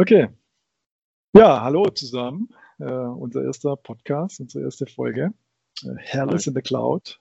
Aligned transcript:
Okay. 0.00 0.30
Ja, 1.36 1.60
hallo 1.60 1.84
zusammen. 1.90 2.48
Äh, 2.78 2.84
unser 2.84 3.44
erster 3.44 3.76
Podcast, 3.76 4.40
unsere 4.40 4.64
erste 4.64 4.86
Folge. 4.86 5.34
Äh, 5.82 5.94
Herrless 5.98 6.46
in 6.46 6.54
the 6.54 6.62
Cloud 6.62 7.20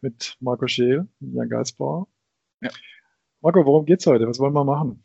mit 0.00 0.36
Marco 0.38 0.68
Scheel 0.68 1.08
und 1.20 1.34
Jan 1.34 1.48
Geisbauer. 1.48 2.06
Ja. 2.60 2.70
Marco, 3.40 3.66
worum 3.66 3.84
geht's 3.84 4.06
heute? 4.06 4.28
Was 4.28 4.38
wollen 4.38 4.52
wir 4.52 4.62
machen? 4.62 5.02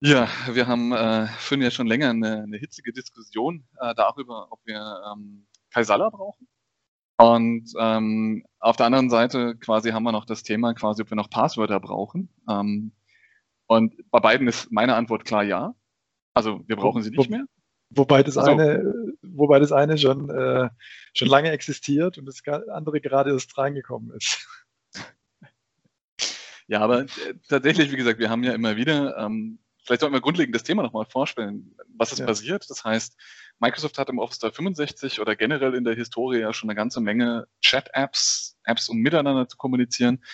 Ja, 0.00 0.26
wir 0.50 0.66
haben 0.66 0.92
äh, 0.92 1.26
führen 1.26 1.60
ja 1.60 1.70
schon 1.70 1.88
länger 1.88 2.08
eine, 2.08 2.44
eine 2.44 2.56
hitzige 2.56 2.94
Diskussion 2.94 3.68
äh, 3.80 3.94
darüber, 3.94 4.50
ob 4.50 4.60
wir 4.64 4.80
ähm, 5.12 5.46
Kaisala 5.74 6.08
brauchen. 6.08 6.48
Und 7.18 7.70
ähm, 7.78 8.46
auf 8.60 8.76
der 8.76 8.86
anderen 8.86 9.10
Seite 9.10 9.56
quasi 9.56 9.90
haben 9.90 10.04
wir 10.04 10.12
noch 10.12 10.24
das 10.24 10.42
Thema, 10.42 10.72
quasi, 10.72 11.02
ob 11.02 11.10
wir 11.10 11.16
noch 11.16 11.28
Passwörter 11.28 11.80
brauchen. 11.80 12.30
Ähm, 12.48 12.92
und 13.66 14.10
bei 14.10 14.20
beiden 14.20 14.48
ist 14.48 14.72
meine 14.72 14.94
Antwort 14.94 15.26
klar 15.26 15.42
ja. 15.42 15.74
Also 16.34 16.62
wir 16.66 16.76
brauchen 16.76 17.02
sie 17.02 17.10
nicht 17.10 17.30
mehr. 17.30 17.44
Wobei 17.90 18.22
das 18.22 18.36
also, 18.36 18.50
eine, 18.50 19.14
wobei 19.22 19.60
das 19.60 19.72
eine 19.72 19.96
schon, 19.98 20.28
äh, 20.30 20.68
schon 21.14 21.28
lange 21.28 21.50
existiert 21.50 22.18
und 22.18 22.26
das 22.26 22.42
andere 22.46 23.00
gerade 23.00 23.30
erst 23.30 23.56
reingekommen 23.56 24.10
ist. 24.16 24.46
Ja, 26.66 26.80
aber 26.80 27.00
äh, 27.02 27.34
tatsächlich, 27.46 27.92
wie 27.92 27.96
gesagt, 27.96 28.18
wir 28.18 28.30
haben 28.30 28.42
ja 28.42 28.54
immer 28.54 28.76
wieder, 28.76 29.18
ähm, 29.18 29.58
vielleicht 29.84 30.00
sollten 30.00 30.14
wir 30.14 30.22
grundlegend 30.22 30.54
das 30.54 30.62
Thema 30.62 30.82
nochmal 30.82 31.04
vorstellen, 31.04 31.76
was 31.94 32.10
ist 32.10 32.20
ja. 32.20 32.26
passiert. 32.26 32.68
Das 32.70 32.84
heißt, 32.84 33.18
Microsoft 33.58 33.98
hat 33.98 34.08
im 34.08 34.18
Office 34.18 34.38
365 34.38 35.20
oder 35.20 35.36
generell 35.36 35.74
in 35.74 35.84
der 35.84 35.94
Historie 35.94 36.40
ja 36.40 36.54
schon 36.54 36.70
eine 36.70 36.74
ganze 36.76 37.02
Menge 37.02 37.46
Chat-Apps, 37.60 38.56
Apps, 38.64 38.88
um 38.88 38.98
miteinander 38.98 39.46
zu 39.46 39.58
kommunizieren. 39.58 40.24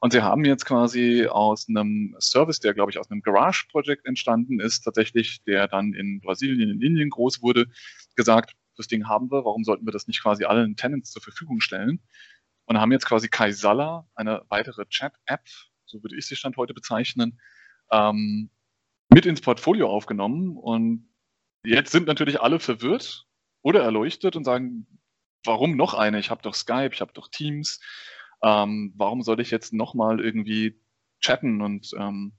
Und 0.00 0.12
sie 0.12 0.22
haben 0.22 0.44
jetzt 0.44 0.64
quasi 0.64 1.26
aus 1.26 1.68
einem 1.68 2.14
Service, 2.20 2.60
der, 2.60 2.74
glaube 2.74 2.90
ich, 2.90 2.98
aus 2.98 3.10
einem 3.10 3.20
Garage-Projekt 3.20 4.06
entstanden 4.06 4.60
ist, 4.60 4.82
tatsächlich, 4.82 5.42
der 5.44 5.66
dann 5.66 5.92
in 5.92 6.20
Brasilien, 6.20 6.70
in 6.70 6.80
Indien 6.80 7.10
groß 7.10 7.42
wurde, 7.42 7.66
gesagt, 8.14 8.54
das 8.76 8.86
Ding 8.86 9.08
haben 9.08 9.30
wir, 9.30 9.44
warum 9.44 9.64
sollten 9.64 9.86
wir 9.86 9.92
das 9.92 10.06
nicht 10.06 10.22
quasi 10.22 10.44
allen 10.44 10.76
Tenants 10.76 11.10
zur 11.10 11.22
Verfügung 11.22 11.60
stellen? 11.60 12.00
Und 12.66 12.78
haben 12.78 12.92
jetzt 12.92 13.06
quasi 13.06 13.28
Kaisala, 13.28 14.06
eine 14.14 14.42
weitere 14.50 14.86
Chat-App, 14.86 15.42
so 15.84 16.02
würde 16.02 16.16
ich 16.16 16.26
sie 16.26 16.36
Stand 16.36 16.56
heute 16.56 16.74
bezeichnen, 16.74 17.40
ähm, 17.90 18.50
mit 19.08 19.26
ins 19.26 19.40
Portfolio 19.40 19.88
aufgenommen. 19.90 20.56
Und 20.56 21.08
jetzt 21.64 21.90
sind 21.90 22.06
natürlich 22.06 22.40
alle 22.40 22.60
verwirrt 22.60 23.26
oder 23.62 23.82
erleuchtet 23.82 24.36
und 24.36 24.44
sagen, 24.44 24.86
warum 25.44 25.76
noch 25.76 25.94
eine? 25.94 26.20
Ich 26.20 26.30
habe 26.30 26.42
doch 26.42 26.54
Skype, 26.54 26.90
ich 26.92 27.00
habe 27.00 27.12
doch 27.14 27.28
Teams 27.28 27.80
ähm, 28.42 28.92
warum 28.96 29.22
soll 29.22 29.40
ich 29.40 29.50
jetzt 29.50 29.72
nochmal 29.72 30.20
irgendwie 30.20 30.80
chatten 31.20 31.60
und 31.62 31.90
ähm, 31.98 32.32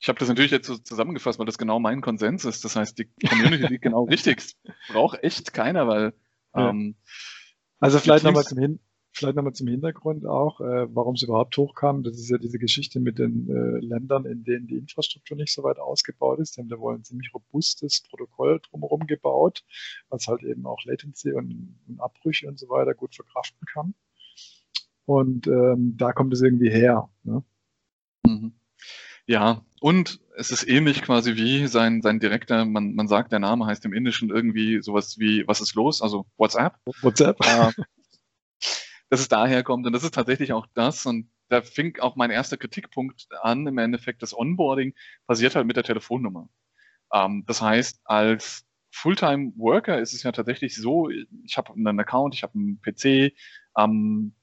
ich 0.00 0.08
habe 0.08 0.18
das 0.18 0.28
natürlich 0.28 0.50
jetzt 0.50 0.66
so 0.66 0.78
zusammengefasst, 0.78 1.38
weil 1.38 1.46
das 1.46 1.58
genau 1.58 1.78
mein 1.78 2.00
Konsens 2.00 2.46
ist. 2.46 2.64
Das 2.64 2.74
heißt, 2.74 2.98
die 2.98 3.10
Community 3.28 3.66
liegt 3.68 3.82
genau 3.82 4.04
richtig. 4.04 4.56
Braucht 4.88 5.22
echt 5.22 5.52
keiner, 5.52 5.86
weil 5.86 6.14
ähm, 6.54 6.96
also 7.80 7.98
vielleicht 7.98 8.24
nochmal 8.24 8.44
zum 8.44 8.58
Hin 8.58 8.80
vielleicht 9.12 9.36
nochmal 9.36 9.52
zum 9.52 9.66
Hintergrund 9.66 10.24
auch, 10.24 10.60
äh, 10.60 10.94
warum 10.94 11.14
es 11.14 11.22
überhaupt 11.22 11.56
hochkam. 11.56 12.02
Das 12.02 12.14
ist 12.14 12.30
ja 12.30 12.38
diese 12.38 12.58
Geschichte 12.58 13.00
mit 13.00 13.18
den 13.18 13.48
äh, 13.48 13.84
Ländern, 13.84 14.24
in 14.24 14.44
denen 14.44 14.66
die 14.66 14.76
Infrastruktur 14.76 15.36
nicht 15.36 15.52
so 15.52 15.62
weit 15.62 15.78
ausgebaut 15.78 16.38
ist. 16.38 16.56
Die 16.56 16.60
haben 16.60 16.68
da 16.68 16.78
wohl 16.78 16.94
ein 16.94 17.04
ziemlich 17.04 17.32
robustes 17.34 18.02
Protokoll 18.08 18.60
drumherum 18.70 19.06
gebaut, 19.06 19.64
was 20.08 20.28
halt 20.28 20.42
eben 20.42 20.64
auch 20.66 20.84
Latency 20.84 21.32
und, 21.32 21.78
und 21.88 22.00
Abbrüche 22.00 22.48
und 22.48 22.58
so 22.58 22.68
weiter 22.68 22.94
gut 22.94 23.14
verkraften 23.14 23.66
kann. 23.66 23.94
Und 25.10 25.48
ähm, 25.48 25.96
da 25.96 26.12
kommt 26.12 26.32
es 26.32 26.40
irgendwie 26.40 26.70
her. 26.70 27.08
Ne? 27.24 27.42
Mhm. 28.24 28.52
Ja, 29.26 29.64
und 29.80 30.20
es 30.36 30.52
ist 30.52 30.68
ähnlich 30.68 31.02
quasi 31.02 31.34
wie 31.34 31.66
sein, 31.66 32.00
sein 32.00 32.20
direkter, 32.20 32.64
man, 32.64 32.94
man 32.94 33.08
sagt, 33.08 33.32
der 33.32 33.40
Name 33.40 33.66
heißt 33.66 33.84
im 33.86 33.92
Indischen 33.92 34.30
irgendwie 34.30 34.80
sowas 34.80 35.18
wie, 35.18 35.48
was 35.48 35.60
ist 35.60 35.74
los? 35.74 36.00
Also 36.00 36.26
WhatsApp. 36.36 36.76
WhatsApp. 37.02 37.40
Äh, 37.44 37.72
dass 39.10 39.18
es 39.18 39.26
daher 39.26 39.64
kommt. 39.64 39.84
Und 39.84 39.92
das 39.94 40.04
ist 40.04 40.14
tatsächlich 40.14 40.52
auch 40.52 40.68
das. 40.74 41.04
Und 41.06 41.28
da 41.48 41.60
fing 41.60 41.98
auch 41.98 42.14
mein 42.14 42.30
erster 42.30 42.56
Kritikpunkt 42.56 43.26
an. 43.42 43.66
Im 43.66 43.78
Endeffekt, 43.78 44.22
das 44.22 44.32
Onboarding 44.32 44.94
passiert 45.26 45.56
halt 45.56 45.66
mit 45.66 45.76
der 45.76 45.82
Telefonnummer. 45.82 46.48
Ähm, 47.12 47.42
das 47.48 47.60
heißt, 47.60 48.00
als 48.04 48.64
Fulltime 48.92 49.54
Worker 49.56 49.98
ist 49.98 50.12
es 50.12 50.22
ja 50.22 50.30
tatsächlich 50.30 50.76
so, 50.76 51.10
ich 51.10 51.56
habe 51.56 51.72
einen 51.72 51.98
Account, 51.98 52.36
ich 52.36 52.44
habe 52.44 52.54
einen 52.54 52.80
PC, 52.80 53.34
ähm, 53.76 54.34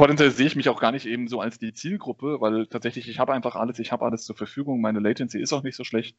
potenziell 0.00 0.30
sehe 0.30 0.46
ich 0.46 0.56
mich 0.56 0.70
auch 0.70 0.80
gar 0.80 0.92
nicht 0.92 1.04
eben 1.04 1.28
so 1.28 1.42
als 1.42 1.58
die 1.58 1.74
Zielgruppe, 1.74 2.40
weil 2.40 2.66
tatsächlich 2.66 3.06
ich 3.06 3.18
habe 3.18 3.34
einfach 3.34 3.54
alles, 3.54 3.78
ich 3.78 3.92
habe 3.92 4.06
alles 4.06 4.24
zur 4.24 4.34
Verfügung, 4.34 4.80
meine 4.80 4.98
Latency 4.98 5.38
ist 5.38 5.52
auch 5.52 5.62
nicht 5.62 5.76
so 5.76 5.84
schlecht. 5.84 6.16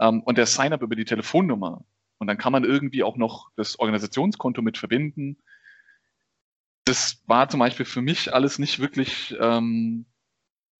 Ähm, 0.00 0.22
und 0.22 0.38
der 0.38 0.46
Sign-up 0.46 0.80
über 0.80 0.96
die 0.96 1.04
Telefonnummer 1.04 1.84
und 2.16 2.28
dann 2.28 2.38
kann 2.38 2.50
man 2.50 2.64
irgendwie 2.64 3.02
auch 3.02 3.18
noch 3.18 3.50
das 3.56 3.78
Organisationskonto 3.78 4.62
mit 4.62 4.78
verbinden. 4.78 5.36
Das 6.86 7.22
war 7.26 7.46
zum 7.50 7.60
Beispiel 7.60 7.84
für 7.84 8.00
mich 8.00 8.32
alles 8.32 8.58
nicht 8.58 8.78
wirklich 8.78 9.36
ähm, 9.38 10.06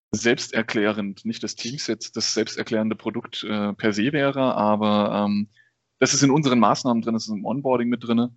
selbsterklärend. 0.09 1.23
Nicht, 1.25 1.43
dass 1.43 1.55
Teams 1.55 1.85
jetzt 1.85 2.17
das 2.17 2.33
selbsterklärende 2.33 2.95
Produkt 2.95 3.43
äh, 3.43 3.73
per 3.73 3.93
se 3.93 4.13
wäre, 4.13 4.55
aber 4.55 5.25
ähm, 5.27 5.47
das 5.99 6.15
ist 6.15 6.23
in 6.23 6.31
unseren 6.31 6.57
Maßnahmen 6.57 7.03
drin, 7.03 7.13
das 7.13 7.27
ist 7.27 7.35
im 7.35 7.45
Onboarding 7.45 7.87
mit 7.87 8.03
drin. 8.03 8.35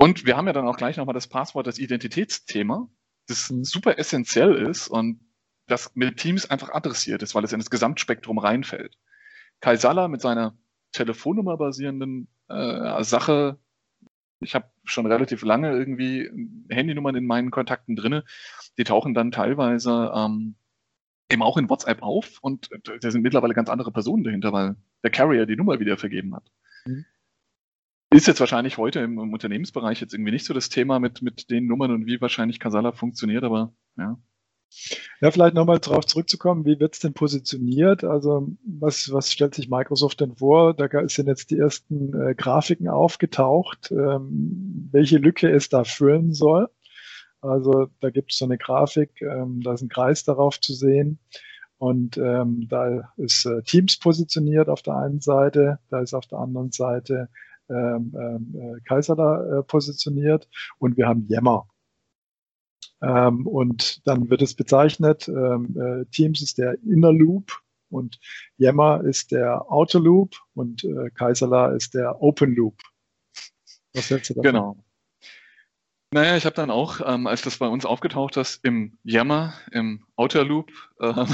Und 0.00 0.24
wir 0.24 0.34
haben 0.34 0.46
ja 0.46 0.54
dann 0.54 0.66
auch 0.66 0.78
gleich 0.78 0.96
nochmal 0.96 1.12
das 1.12 1.26
Passwort, 1.26 1.66
das 1.66 1.78
Identitätsthema, 1.78 2.88
das 3.28 3.48
super 3.48 3.98
essentiell 3.98 4.54
ist 4.54 4.88
und 4.88 5.20
das 5.66 5.94
mit 5.94 6.16
Teams 6.16 6.50
einfach 6.50 6.70
adressiert 6.70 7.22
ist, 7.22 7.34
weil 7.34 7.44
es 7.44 7.52
in 7.52 7.60
das 7.60 7.68
Gesamtspektrum 7.68 8.38
reinfällt. 8.38 8.96
Kai 9.60 9.76
Sala 9.76 10.08
mit 10.08 10.22
seiner 10.22 10.56
Telefonnummer 10.92 11.58
basierenden 11.58 12.28
äh, 12.48 13.04
Sache, 13.04 13.58
ich 14.40 14.54
habe 14.54 14.70
schon 14.84 15.04
relativ 15.04 15.42
lange 15.42 15.70
irgendwie 15.70 16.30
Handynummern 16.70 17.16
in 17.16 17.26
meinen 17.26 17.50
Kontakten 17.50 17.94
drinne, 17.94 18.24
die 18.78 18.84
tauchen 18.84 19.12
dann 19.12 19.32
teilweise 19.32 20.12
ähm, 20.14 20.54
eben 21.30 21.42
auch 21.42 21.58
in 21.58 21.68
WhatsApp 21.68 22.02
auf 22.02 22.38
und 22.40 22.70
da 23.02 23.10
sind 23.10 23.20
mittlerweile 23.20 23.52
ganz 23.52 23.68
andere 23.68 23.92
Personen 23.92 24.24
dahinter, 24.24 24.50
weil 24.54 24.76
der 25.02 25.10
Carrier 25.10 25.44
die 25.44 25.56
Nummer 25.56 25.78
wieder 25.78 25.98
vergeben 25.98 26.34
hat. 26.34 26.50
Mhm. 26.86 27.04
Ist 28.12 28.26
jetzt 28.26 28.40
wahrscheinlich 28.40 28.76
heute 28.76 28.98
im, 29.00 29.18
im, 29.20 29.32
Unternehmensbereich 29.32 30.00
jetzt 30.00 30.14
irgendwie 30.14 30.32
nicht 30.32 30.44
so 30.44 30.52
das 30.52 30.68
Thema 30.68 30.98
mit, 30.98 31.22
mit 31.22 31.48
den 31.48 31.66
Nummern 31.66 31.92
und 31.92 32.06
wie 32.06 32.20
wahrscheinlich 32.20 32.58
Casala 32.58 32.90
funktioniert, 32.90 33.44
aber 33.44 33.72
ja. 33.96 34.18
Ja, 35.20 35.30
vielleicht 35.30 35.54
nochmal 35.54 35.78
darauf 35.78 36.06
zurückzukommen, 36.06 36.64
wie 36.64 36.78
wird 36.78 36.94
es 36.94 37.00
denn 37.00 37.12
positioniert? 37.12 38.04
Also 38.04 38.48
was, 38.64 39.12
was 39.12 39.32
stellt 39.32 39.54
sich 39.54 39.68
Microsoft 39.68 40.20
denn 40.20 40.36
vor? 40.36 40.74
Da 40.74 40.88
sind 41.08 41.26
jetzt 41.26 41.50
die 41.50 41.58
ersten 41.58 42.14
äh, 42.20 42.34
Grafiken 42.34 42.88
aufgetaucht, 42.88 43.90
ähm, 43.92 44.88
welche 44.92 45.18
Lücke 45.18 45.50
es 45.50 45.68
da 45.68 45.84
füllen 45.84 46.32
soll. 46.32 46.68
Also 47.40 47.88
da 48.00 48.10
gibt 48.10 48.32
es 48.32 48.38
so 48.38 48.44
eine 48.44 48.58
Grafik, 48.58 49.22
ähm, 49.22 49.60
da 49.62 49.74
ist 49.74 49.82
ein 49.82 49.88
Kreis 49.88 50.24
darauf 50.24 50.60
zu 50.60 50.74
sehen. 50.74 51.18
Und 51.78 52.18
ähm, 52.18 52.66
da 52.68 53.12
ist 53.16 53.46
äh, 53.46 53.62
Teams 53.62 53.98
positioniert 53.98 54.68
auf 54.68 54.82
der 54.82 54.96
einen 54.96 55.20
Seite, 55.20 55.78
da 55.90 56.00
ist 56.00 56.12
auf 56.12 56.26
der 56.26 56.38
anderen 56.38 56.72
Seite 56.72 57.28
Kaiser 58.84 59.16
da 59.16 59.58
äh, 59.58 59.62
positioniert 59.62 60.48
und 60.78 60.96
wir 60.96 61.06
haben 61.06 61.26
Yammer. 61.28 61.66
Ähm, 63.02 63.46
und 63.46 64.06
dann 64.06 64.28
wird 64.28 64.42
es 64.42 64.54
bezeichnet, 64.54 65.28
ähm, 65.28 65.76
äh, 65.78 66.04
Teams 66.10 66.42
ist 66.42 66.58
der 66.58 66.76
Inner 66.82 67.12
Loop 67.12 67.52
und 67.88 68.18
Yammer 68.58 69.02
ist 69.04 69.32
der 69.32 69.70
Outer 69.70 70.00
Loop 70.00 70.36
und 70.54 70.84
äh, 70.84 71.74
ist 71.76 71.94
der 71.94 72.22
Open 72.22 72.54
Loop. 72.54 72.78
Was 73.94 74.10
hältst 74.10 74.30
du 74.30 74.34
davon? 74.34 74.52
Genau. 74.52 74.84
Naja, 76.12 76.36
ich 76.36 76.44
habe 76.44 76.56
dann 76.56 76.70
auch, 76.70 77.00
ähm, 77.04 77.28
als 77.28 77.42
das 77.42 77.58
bei 77.58 77.68
uns 77.68 77.84
aufgetaucht 77.84 78.36
ist, 78.36 78.64
im 78.64 78.98
Yammer, 79.04 79.54
im 79.70 80.04
Outer 80.16 80.44
Loop, 80.44 80.72
äh, 80.98 81.24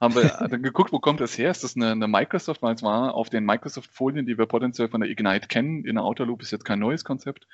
haben 0.00 0.14
wir 0.14 0.28
dann 0.48 0.62
geguckt, 0.62 0.92
wo 0.92 1.00
kommt 1.00 1.20
das 1.20 1.36
her? 1.36 1.50
Ist 1.50 1.64
das 1.64 1.76
eine, 1.76 1.90
eine 1.90 2.08
Microsoft, 2.08 2.62
weil 2.62 2.74
es 2.74 2.82
war 2.82 3.14
auf 3.14 3.30
den 3.30 3.44
Microsoft-Folien, 3.44 4.26
die 4.26 4.38
wir 4.38 4.46
potenziell 4.46 4.88
von 4.88 5.00
der 5.00 5.10
Ignite 5.10 5.48
kennen. 5.48 5.84
In 5.84 5.96
der 5.96 6.04
Outer 6.04 6.26
Loop 6.26 6.42
ist 6.42 6.50
jetzt 6.50 6.64
kein 6.64 6.78
neues 6.78 7.04
Konzept, 7.04 7.46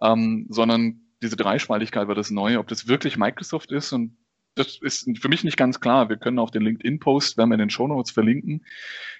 ähm, 0.00 0.46
sondern 0.48 1.00
diese 1.22 1.36
Dreispaltigkeit 1.36 2.08
war 2.08 2.14
das 2.14 2.30
Neue. 2.30 2.58
Ob 2.58 2.68
das 2.68 2.86
wirklich 2.86 3.16
Microsoft 3.16 3.72
ist 3.72 3.92
und 3.92 4.16
das 4.54 4.78
ist 4.80 5.08
für 5.20 5.28
mich 5.28 5.44
nicht 5.44 5.56
ganz 5.56 5.80
klar. 5.80 6.08
Wir 6.08 6.16
können 6.16 6.38
auf 6.38 6.50
den 6.50 6.62
LinkedIn-Post, 6.62 7.36
werden 7.36 7.50
wir 7.50 7.54
in 7.54 7.60
den 7.60 7.70
Show 7.70 7.86
Notes 7.86 8.10
verlinken, 8.10 8.64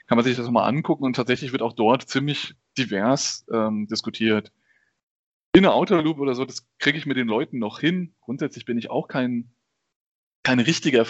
kann 0.06 0.16
man 0.16 0.24
sich 0.24 0.36
das 0.36 0.50
mal 0.50 0.66
angucken 0.66 1.04
und 1.04 1.14
tatsächlich 1.14 1.52
wird 1.52 1.62
auch 1.62 1.72
dort 1.72 2.08
ziemlich 2.08 2.54
divers 2.76 3.46
ähm, 3.52 3.86
diskutiert. 3.86 4.52
In 5.52 5.62
der 5.62 5.74
Outer 5.74 6.02
Loop 6.02 6.18
oder 6.18 6.34
so, 6.34 6.44
das 6.44 6.68
kriege 6.78 6.98
ich 6.98 7.06
mit 7.06 7.16
den 7.16 7.26
Leuten 7.26 7.58
noch 7.58 7.80
hin. 7.80 8.14
Grundsätzlich 8.20 8.64
bin 8.64 8.78
ich 8.78 8.90
auch 8.90 9.08
kein, 9.08 9.50
kein 10.42 10.60
richtiger 10.60 11.04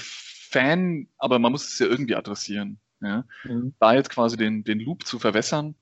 Fan, 0.51 1.09
aber 1.19 1.39
man 1.39 1.53
muss 1.53 1.73
es 1.73 1.79
ja 1.79 1.87
irgendwie 1.87 2.17
adressieren. 2.17 2.81
Ja? 3.01 3.25
Mhm. 3.45 3.75
Da 3.79 3.95
jetzt 3.95 4.11
quasi 4.11 4.37
den, 4.37 4.65
den 4.65 4.81
Loop 4.81 5.07
zu 5.07 5.19
verwässern, 5.19 5.75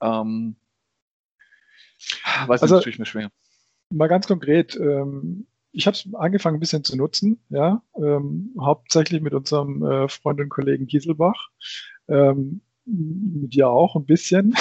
ähm, 0.00 0.56
weiß 2.46 2.62
also, 2.62 2.76
natürlich 2.76 2.98
mir 2.98 3.06
schwer. 3.06 3.30
Mal 3.90 4.08
ganz 4.08 4.26
konkret, 4.26 4.76
ähm, 4.76 5.46
ich 5.72 5.86
habe 5.86 5.96
es 5.96 6.08
angefangen 6.14 6.56
ein 6.56 6.60
bisschen 6.60 6.84
zu 6.84 6.96
nutzen, 6.96 7.42
ja, 7.48 7.82
ähm, 7.96 8.54
hauptsächlich 8.58 9.20
mit 9.20 9.34
unserem 9.34 9.84
äh, 9.84 10.08
Freund 10.08 10.40
und 10.40 10.48
Kollegen 10.48 10.86
Gieselbach. 10.86 11.50
Ähm, 12.08 12.60
mit 12.86 13.54
dir 13.54 13.68
auch 13.68 13.96
ein 13.96 14.04
bisschen. 14.04 14.54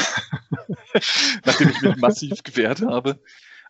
Nachdem 1.46 1.70
ich 1.70 1.82
mich 1.82 1.96
massiv 1.98 2.42
gewehrt 2.44 2.82
habe. 2.82 3.20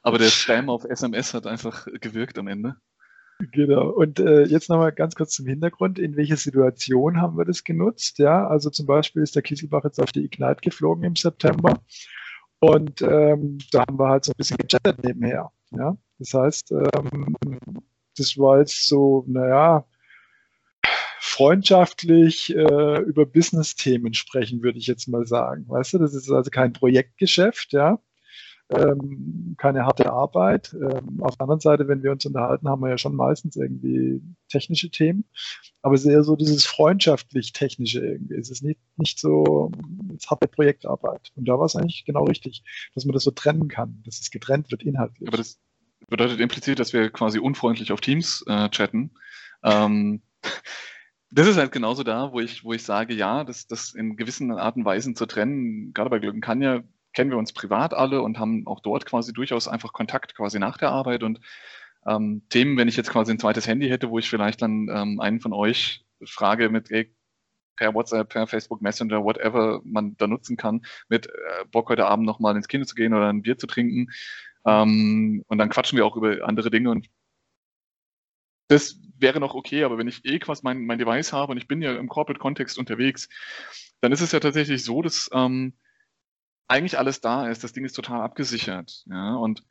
Aber 0.01 0.17
der 0.17 0.29
Spam 0.29 0.69
auf 0.69 0.85
SMS 0.85 1.33
hat 1.33 1.47
einfach 1.47 1.87
gewirkt 2.01 2.37
am 2.37 2.47
Ende. 2.47 2.75
Genau. 3.51 3.89
Und 3.89 4.19
äh, 4.19 4.43
jetzt 4.43 4.69
nochmal 4.69 4.91
ganz 4.91 5.15
kurz 5.15 5.31
zum 5.31 5.47
Hintergrund. 5.47 5.99
In 5.99 6.15
welcher 6.15 6.37
Situation 6.37 7.21
haben 7.21 7.37
wir 7.37 7.45
das 7.45 7.63
genutzt? 7.63 8.19
Ja, 8.19 8.47
also 8.47 8.69
zum 8.69 8.85
Beispiel 8.85 9.23
ist 9.23 9.35
der 9.35 9.41
Kieselbach 9.41 9.83
jetzt 9.83 9.99
auf 9.99 10.11
die 10.11 10.23
Ignite 10.23 10.61
geflogen 10.61 11.03
im 11.03 11.15
September. 11.15 11.81
Und 12.59 13.01
ähm, 13.01 13.57
da 13.71 13.81
haben 13.81 13.99
wir 13.99 14.07
halt 14.07 14.25
so 14.25 14.31
ein 14.31 14.37
bisschen 14.37 14.57
gechattet 14.57 15.03
nebenher. 15.03 15.51
Ja, 15.71 15.97
das 16.19 16.33
heißt, 16.33 16.71
ähm, 16.71 17.35
das 18.17 18.37
war 18.37 18.59
jetzt 18.59 18.87
so, 18.87 19.25
naja, 19.27 19.85
freundschaftlich 21.19 22.55
äh, 22.55 23.01
über 23.01 23.25
Business-Themen 23.25 24.13
sprechen, 24.13 24.61
würde 24.61 24.77
ich 24.77 24.87
jetzt 24.87 25.07
mal 25.07 25.25
sagen. 25.25 25.65
Weißt 25.67 25.93
du, 25.93 25.97
das 25.97 26.13
ist 26.13 26.29
also 26.29 26.49
kein 26.51 26.73
Projektgeschäft, 26.73 27.73
ja 27.73 27.99
ähm, 28.69 29.55
keine 29.57 29.85
harte 29.85 30.11
Arbeit. 30.11 30.73
Ähm, 30.73 31.21
auf 31.21 31.35
der 31.35 31.43
anderen 31.43 31.59
Seite, 31.59 31.87
wenn 31.87 32.03
wir 32.03 32.11
uns 32.11 32.25
unterhalten, 32.25 32.67
haben 32.67 32.81
wir 32.81 32.89
ja 32.89 32.97
schon 32.97 33.15
meistens 33.15 33.55
irgendwie 33.55 34.21
technische 34.49 34.89
Themen, 34.89 35.25
aber 35.81 35.97
sehr 35.97 36.23
so 36.23 36.35
dieses 36.35 36.65
freundschaftlich-technische 36.65 37.99
irgendwie. 37.99 38.35
Es 38.35 38.49
ist 38.49 38.63
nicht, 38.63 38.79
nicht 38.97 39.19
so 39.19 39.71
es 40.15 40.29
harte 40.29 40.47
Projektarbeit. 40.47 41.31
Und 41.35 41.47
da 41.47 41.57
war 41.59 41.65
es 41.65 41.75
eigentlich 41.75 42.05
genau 42.05 42.25
richtig, 42.25 42.63
dass 42.95 43.05
man 43.05 43.13
das 43.13 43.23
so 43.23 43.31
trennen 43.31 43.67
kann, 43.67 44.01
dass 44.05 44.19
es 44.19 44.31
getrennt 44.31 44.71
wird 44.71 44.83
inhaltlich. 44.83 45.27
Aber 45.27 45.37
das 45.37 45.59
bedeutet 46.07 46.39
implizit, 46.39 46.79
dass 46.79 46.93
wir 46.93 47.09
quasi 47.09 47.39
unfreundlich 47.39 47.91
auf 47.91 48.01
Teams 48.01 48.43
äh, 48.47 48.69
chatten. 48.69 49.11
Ähm, 49.63 50.21
das 51.31 51.47
ist 51.47 51.57
halt 51.57 51.71
genauso 51.71 52.03
da, 52.03 52.31
wo 52.31 52.39
ich, 52.39 52.63
wo 52.63 52.73
ich 52.73 52.83
sage, 52.83 53.13
ja, 53.13 53.43
das, 53.43 53.67
das 53.67 53.93
in 53.93 54.15
gewissen 54.15 54.51
Arten 54.51 54.81
und 54.81 54.85
Weisen 54.85 55.15
zu 55.15 55.25
trennen, 55.25 55.93
gerade 55.93 56.09
bei 56.09 56.19
Glücken 56.19 56.41
kann 56.41 56.61
ja 56.61 56.83
kennen 57.13 57.31
wir 57.31 57.37
uns 57.37 57.53
privat 57.53 57.93
alle 57.93 58.21
und 58.21 58.39
haben 58.39 58.67
auch 58.67 58.79
dort 58.81 59.05
quasi 59.05 59.33
durchaus 59.33 59.67
einfach 59.67 59.93
Kontakt 59.93 60.35
quasi 60.35 60.59
nach 60.59 60.77
der 60.77 60.89
Arbeit 60.89 61.23
und 61.23 61.39
ähm, 62.05 62.43
Themen, 62.49 62.77
wenn 62.77 62.87
ich 62.87 62.97
jetzt 62.97 63.11
quasi 63.11 63.31
ein 63.31 63.39
zweites 63.39 63.67
Handy 63.67 63.87
hätte, 63.87 64.09
wo 64.09 64.19
ich 64.19 64.29
vielleicht 64.29 64.61
dann 64.61 64.89
ähm, 64.89 65.19
einen 65.19 65.39
von 65.39 65.53
euch 65.53 66.05
frage 66.25 66.69
mit, 66.69 66.91
ey, 66.91 67.13
per 67.75 67.93
WhatsApp, 67.93 68.29
per 68.29 68.47
Facebook 68.47 68.81
Messenger, 68.81 69.23
whatever 69.23 69.81
man 69.83 70.15
da 70.17 70.27
nutzen 70.27 70.57
kann, 70.57 70.85
mit 71.09 71.27
äh, 71.27 71.65
Bock 71.71 71.89
heute 71.89 72.05
Abend 72.05 72.25
nochmal 72.25 72.55
ins 72.55 72.67
Kino 72.67 72.85
zu 72.85 72.95
gehen 72.95 73.13
oder 73.13 73.29
ein 73.29 73.41
Bier 73.41 73.57
zu 73.57 73.67
trinken. 73.67 74.11
Ähm, 74.65 75.43
und 75.47 75.57
dann 75.57 75.69
quatschen 75.69 75.97
wir 75.97 76.05
auch 76.05 76.15
über 76.15 76.47
andere 76.47 76.69
Dinge 76.69 76.91
und 76.91 77.09
das 78.69 78.99
wäre 79.17 79.39
noch 79.39 79.53
okay, 79.53 79.83
aber 79.83 79.97
wenn 79.97 80.07
ich 80.07 80.25
eh 80.25 80.39
quasi 80.39 80.61
mein, 80.63 80.85
mein 80.85 80.97
Device 80.97 81.33
habe 81.33 81.51
und 81.51 81.57
ich 81.57 81.67
bin 81.67 81.81
ja 81.81 81.95
im 81.95 82.07
Corporate-Kontext 82.07 82.77
unterwegs, 82.77 83.29
dann 84.01 84.11
ist 84.11 84.21
es 84.21 84.31
ja 84.31 84.39
tatsächlich 84.39 84.83
so, 84.83 85.01
dass 85.01 85.29
ähm, 85.33 85.73
eigentlich 86.67 86.97
alles 86.97 87.21
da 87.21 87.47
ist. 87.49 87.63
Das 87.63 87.73
Ding 87.73 87.85
ist 87.85 87.93
total 87.93 88.21
abgesichert. 88.21 89.03
Ja, 89.07 89.35
und 89.35 89.63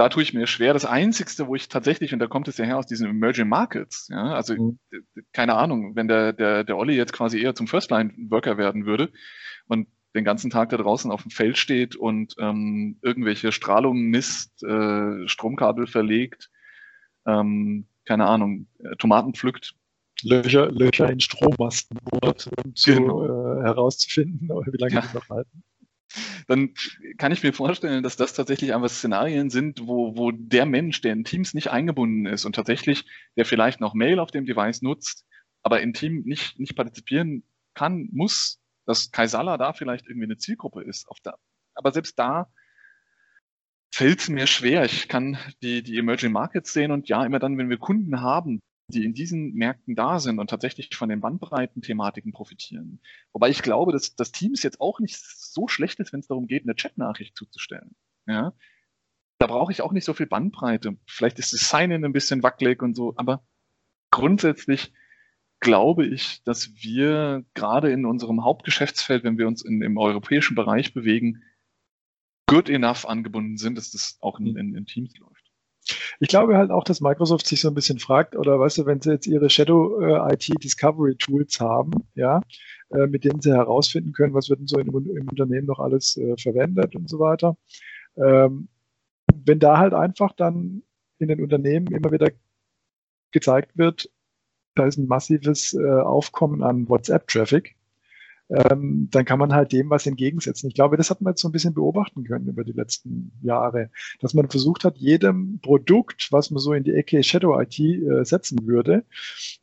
da 0.00 0.08
tue 0.08 0.22
ich 0.22 0.32
mir 0.32 0.46
schwer. 0.46 0.72
Das 0.72 0.86
Einzigste, 0.86 1.46
wo 1.46 1.54
ich 1.54 1.68
tatsächlich, 1.68 2.14
und 2.14 2.20
da 2.20 2.26
kommt 2.26 2.48
es 2.48 2.56
ja 2.56 2.64
her 2.64 2.78
aus 2.78 2.86
diesen 2.86 3.06
Emerging 3.06 3.48
Markets, 3.48 4.08
ja, 4.08 4.32
also 4.32 4.54
mhm. 4.54 4.78
keine 5.34 5.56
Ahnung, 5.56 5.94
wenn 5.94 6.08
der, 6.08 6.32
der, 6.32 6.64
der 6.64 6.78
Olli 6.78 6.96
jetzt 6.96 7.12
quasi 7.12 7.38
eher 7.38 7.54
zum 7.54 7.66
First-Line-Worker 7.66 8.56
werden 8.56 8.86
würde 8.86 9.12
und 9.66 9.88
den 10.14 10.24
ganzen 10.24 10.50
Tag 10.50 10.70
da 10.70 10.78
draußen 10.78 11.10
auf 11.10 11.20
dem 11.20 11.30
Feld 11.30 11.58
steht 11.58 11.96
und 11.96 12.34
ähm, 12.38 12.98
irgendwelche 13.02 13.52
Strahlungen 13.52 14.06
misst, 14.06 14.62
äh, 14.62 15.28
Stromkabel 15.28 15.86
verlegt, 15.86 16.50
ähm, 17.26 17.86
keine 18.06 18.26
Ahnung, 18.26 18.68
äh, 18.78 18.96
Tomaten 18.96 19.34
pflückt. 19.34 19.74
Löcher, 20.22 20.70
Löcher 20.70 21.10
in 21.10 21.20
Strommasten 21.20 21.98
bohrt, 22.04 22.48
um 22.64 22.74
zu, 22.74 22.94
genau. 22.94 23.24
äh, 23.24 23.62
herauszufinden, 23.64 24.48
wie 24.72 24.78
lange 24.78 24.94
ja. 24.94 25.00
die 25.02 25.14
noch 25.14 25.28
halten 25.28 25.62
dann 26.48 26.74
kann 27.18 27.32
ich 27.32 27.42
mir 27.42 27.52
vorstellen, 27.52 28.02
dass 28.02 28.16
das 28.16 28.34
tatsächlich 28.34 28.74
einfach 28.74 28.88
Szenarien 28.88 29.50
sind, 29.50 29.86
wo, 29.86 30.16
wo 30.16 30.30
der 30.32 30.66
Mensch, 30.66 31.00
der 31.00 31.12
in 31.12 31.24
Teams 31.24 31.54
nicht 31.54 31.68
eingebunden 31.68 32.26
ist 32.26 32.44
und 32.44 32.54
tatsächlich, 32.54 33.04
der 33.36 33.44
vielleicht 33.44 33.80
noch 33.80 33.94
Mail 33.94 34.18
auf 34.18 34.30
dem 34.30 34.46
Device 34.46 34.82
nutzt, 34.82 35.24
aber 35.62 35.80
im 35.80 35.92
Team 35.92 36.22
nicht, 36.24 36.58
nicht 36.58 36.74
partizipieren 36.74 37.44
kann, 37.74 38.08
muss, 38.12 38.60
dass 38.86 39.10
Kaisala 39.12 39.56
da 39.56 39.72
vielleicht 39.72 40.06
irgendwie 40.06 40.26
eine 40.26 40.38
Zielgruppe 40.38 40.82
ist. 40.82 41.06
Aber 41.74 41.92
selbst 41.92 42.18
da 42.18 42.50
fällt 43.92 44.20
es 44.20 44.28
mir 44.28 44.46
schwer. 44.46 44.84
Ich 44.84 45.08
kann 45.08 45.38
die, 45.62 45.82
die 45.82 45.98
Emerging 45.98 46.32
Markets 46.32 46.72
sehen 46.72 46.90
und 46.90 47.08
ja, 47.08 47.24
immer 47.24 47.38
dann, 47.38 47.58
wenn 47.58 47.70
wir 47.70 47.78
Kunden 47.78 48.20
haben, 48.20 48.60
die 48.90 49.04
in 49.04 49.14
diesen 49.14 49.54
Märkten 49.54 49.94
da 49.94 50.18
sind 50.18 50.38
und 50.38 50.50
tatsächlich 50.50 50.94
von 50.94 51.08
den 51.08 51.20
Bandbreiten-Thematiken 51.20 52.32
profitieren. 52.32 53.00
Wobei 53.32 53.48
ich 53.48 53.62
glaube, 53.62 53.92
dass 53.92 54.14
das 54.14 54.32
Teams 54.32 54.62
jetzt 54.62 54.80
auch 54.80 55.00
nicht 55.00 55.16
so 55.18 55.68
schlecht 55.68 56.00
ist, 56.00 56.12
wenn 56.12 56.20
es 56.20 56.28
darum 56.28 56.46
geht, 56.46 56.64
eine 56.64 56.74
Chatnachricht 56.74 57.36
zuzustellen. 57.36 57.94
Ja? 58.26 58.52
Da 59.38 59.46
brauche 59.46 59.72
ich 59.72 59.82
auch 59.82 59.92
nicht 59.92 60.04
so 60.04 60.12
viel 60.12 60.26
Bandbreite. 60.26 60.96
Vielleicht 61.06 61.38
ist 61.38 61.52
das 61.52 61.70
Sign-in 61.70 62.04
ein 62.04 62.12
bisschen 62.12 62.42
wackelig 62.42 62.82
und 62.82 62.94
so, 62.94 63.14
aber 63.16 63.42
grundsätzlich 64.10 64.92
glaube 65.60 66.06
ich, 66.06 66.42
dass 66.44 66.74
wir 66.74 67.44
gerade 67.54 67.92
in 67.92 68.06
unserem 68.06 68.44
Hauptgeschäftsfeld, 68.44 69.24
wenn 69.24 69.38
wir 69.38 69.46
uns 69.46 69.62
in, 69.62 69.82
im 69.82 69.98
europäischen 69.98 70.54
Bereich 70.54 70.94
bewegen, 70.94 71.42
good 72.46 72.68
enough 72.68 73.06
angebunden 73.06 73.58
sind, 73.58 73.78
dass 73.78 73.92
das 73.92 74.18
auch 74.20 74.40
in, 74.40 74.56
in, 74.56 74.74
in 74.74 74.86
Teams 74.86 75.16
läuft. 75.18 75.39
Ich 76.20 76.28
glaube 76.28 76.56
halt 76.56 76.70
auch, 76.70 76.84
dass 76.84 77.00
Microsoft 77.00 77.46
sich 77.46 77.60
so 77.60 77.68
ein 77.68 77.74
bisschen 77.74 77.98
fragt, 77.98 78.36
oder 78.36 78.58
weißt 78.58 78.78
du, 78.78 78.86
wenn 78.86 79.00
sie 79.00 79.12
jetzt 79.12 79.26
ihre 79.26 79.50
Shadow 79.50 80.00
äh, 80.00 80.34
IT 80.34 80.48
Discovery 80.62 81.16
Tools 81.16 81.60
haben, 81.60 81.92
ja, 82.14 82.40
äh, 82.90 83.06
mit 83.06 83.24
denen 83.24 83.40
sie 83.40 83.52
herausfinden 83.52 84.12
können, 84.12 84.34
was 84.34 84.48
wird 84.50 84.60
denn 84.60 84.66
so 84.66 84.78
im, 84.78 84.88
im 84.88 85.28
Unternehmen 85.28 85.66
noch 85.66 85.78
alles 85.78 86.16
äh, 86.16 86.36
verwendet 86.36 86.94
und 86.96 87.08
so 87.08 87.18
weiter. 87.18 87.56
Ähm, 88.16 88.68
wenn 89.34 89.58
da 89.58 89.78
halt 89.78 89.94
einfach 89.94 90.32
dann 90.32 90.82
in 91.18 91.28
den 91.28 91.42
Unternehmen 91.42 91.86
immer 91.88 92.12
wieder 92.12 92.30
gezeigt 93.32 93.76
wird, 93.76 94.10
da 94.74 94.86
ist 94.86 94.98
ein 94.98 95.06
massives 95.06 95.74
äh, 95.74 96.00
Aufkommen 96.00 96.62
an 96.62 96.88
WhatsApp-Traffic, 96.88 97.76
ähm, 98.50 99.08
dann 99.10 99.24
kann 99.24 99.38
man 99.38 99.52
halt 99.52 99.72
dem 99.72 99.90
was 99.90 100.06
entgegensetzen. 100.06 100.68
Ich 100.68 100.74
glaube, 100.74 100.96
das 100.96 101.10
hat 101.10 101.20
man 101.20 101.32
jetzt 101.32 101.42
so 101.42 101.48
ein 101.48 101.52
bisschen 101.52 101.74
beobachten 101.74 102.24
können 102.24 102.48
über 102.48 102.64
die 102.64 102.72
letzten 102.72 103.32
Jahre, 103.42 103.90
dass 104.20 104.34
man 104.34 104.48
versucht 104.48 104.84
hat, 104.84 104.98
jedem 104.98 105.60
Produkt, 105.60 106.28
was 106.32 106.50
man 106.50 106.58
so 106.58 106.72
in 106.72 106.82
die 106.82 106.94
Ecke 106.94 107.22
Shadow 107.22 107.60
IT 107.60 107.78
äh, 107.78 108.24
setzen 108.24 108.66
würde, 108.66 109.04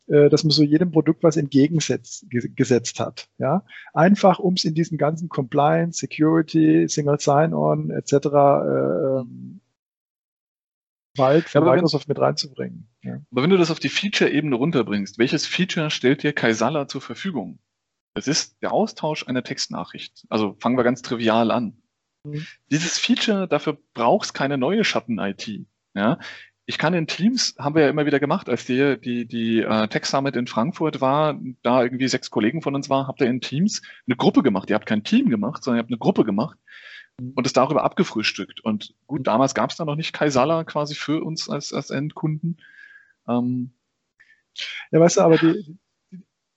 äh, 0.07 0.29
dass 0.29 0.43
man 0.43 0.51
so 0.51 0.63
jedem 0.63 0.91
Produkt 0.91 1.23
was 1.23 1.35
entgegengesetzt 1.35 2.99
hat. 2.99 3.27
Ja, 3.37 3.63
einfach 3.93 4.39
um 4.39 4.53
es 4.53 4.63
in 4.63 4.73
diesen 4.73 4.97
ganzen 4.97 5.27
Compliance, 5.27 5.99
Security, 5.99 6.87
Single 6.87 7.19
Sign-On 7.19 7.89
etc. 7.91 8.13
Äh, 8.13 8.17
ähm, 8.17 9.59
Wald 11.17 11.49
von 11.49 11.65
ja, 11.65 11.71
Microsoft 11.71 12.07
wenn, 12.07 12.13
mit 12.13 12.21
reinzubringen. 12.21 12.87
Ja. 13.01 13.19
Aber 13.31 13.43
wenn 13.43 13.49
du 13.49 13.57
das 13.57 13.71
auf 13.71 13.79
die 13.79 13.89
Feature-Ebene 13.89 14.55
runterbringst, 14.55 15.17
welches 15.17 15.45
Feature 15.45 15.89
stellt 15.89 16.23
dir 16.23 16.31
Kaisala 16.31 16.87
zur 16.87 17.01
Verfügung? 17.01 17.59
Es 18.17 18.27
ist 18.27 18.61
der 18.61 18.71
Austausch 18.71 19.27
einer 19.27 19.43
Textnachricht. 19.43 20.25
Also 20.29 20.55
fangen 20.59 20.77
wir 20.77 20.83
ganz 20.83 21.01
trivial 21.01 21.51
an. 21.51 21.77
Mhm. 22.23 22.45
Dieses 22.71 22.97
Feature, 22.97 23.47
dafür 23.47 23.77
brauchst 23.93 24.33
keine 24.33 24.57
neue 24.57 24.83
Schatten-IT. 24.83 25.65
Ja? 25.93 26.19
Ich 26.65 26.77
kann 26.77 26.93
in 26.93 27.07
Teams, 27.07 27.55
haben 27.57 27.75
wir 27.75 27.83
ja 27.83 27.89
immer 27.89 28.05
wieder 28.05 28.19
gemacht, 28.19 28.49
als 28.49 28.65
die, 28.65 28.99
die, 28.99 29.25
die 29.25 29.65
uh, 29.65 29.87
Tech 29.87 30.05
Summit 30.05 30.35
in 30.35 30.47
Frankfurt 30.47 30.99
war, 30.99 31.39
da 31.61 31.81
irgendwie 31.81 32.07
sechs 32.07 32.29
Kollegen 32.29 32.61
von 32.61 32.75
uns 32.75 32.89
waren, 32.89 33.07
habt 33.07 33.21
ihr 33.21 33.27
in 33.27 33.39
Teams 33.39 33.81
eine 34.05 34.17
Gruppe 34.17 34.43
gemacht. 34.43 34.69
Ihr 34.69 34.75
habt 34.75 34.85
kein 34.85 35.03
Team 35.03 35.29
gemacht, 35.29 35.63
sondern 35.63 35.77
ihr 35.77 35.83
habt 35.83 35.91
eine 35.91 35.99
Gruppe 35.99 36.25
gemacht 36.25 36.57
und 37.19 37.45
es 37.45 37.53
darüber 37.53 37.83
abgefrühstückt. 37.83 38.59
Und 38.61 38.95
gut, 39.07 39.25
damals 39.27 39.55
gab 39.55 39.71
es 39.71 39.77
da 39.77 39.85
noch 39.85 39.95
nicht 39.95 40.13
Kaisala 40.13 40.63
quasi 40.65 40.93
für 40.93 41.23
uns 41.23 41.49
als, 41.49 41.73
als 41.73 41.89
Endkunden. 41.89 42.57
Ähm, 43.27 43.71
ja, 44.91 44.99
weißt 44.99 45.17
du, 45.17 45.21
aber 45.21 45.37
die, 45.37 45.77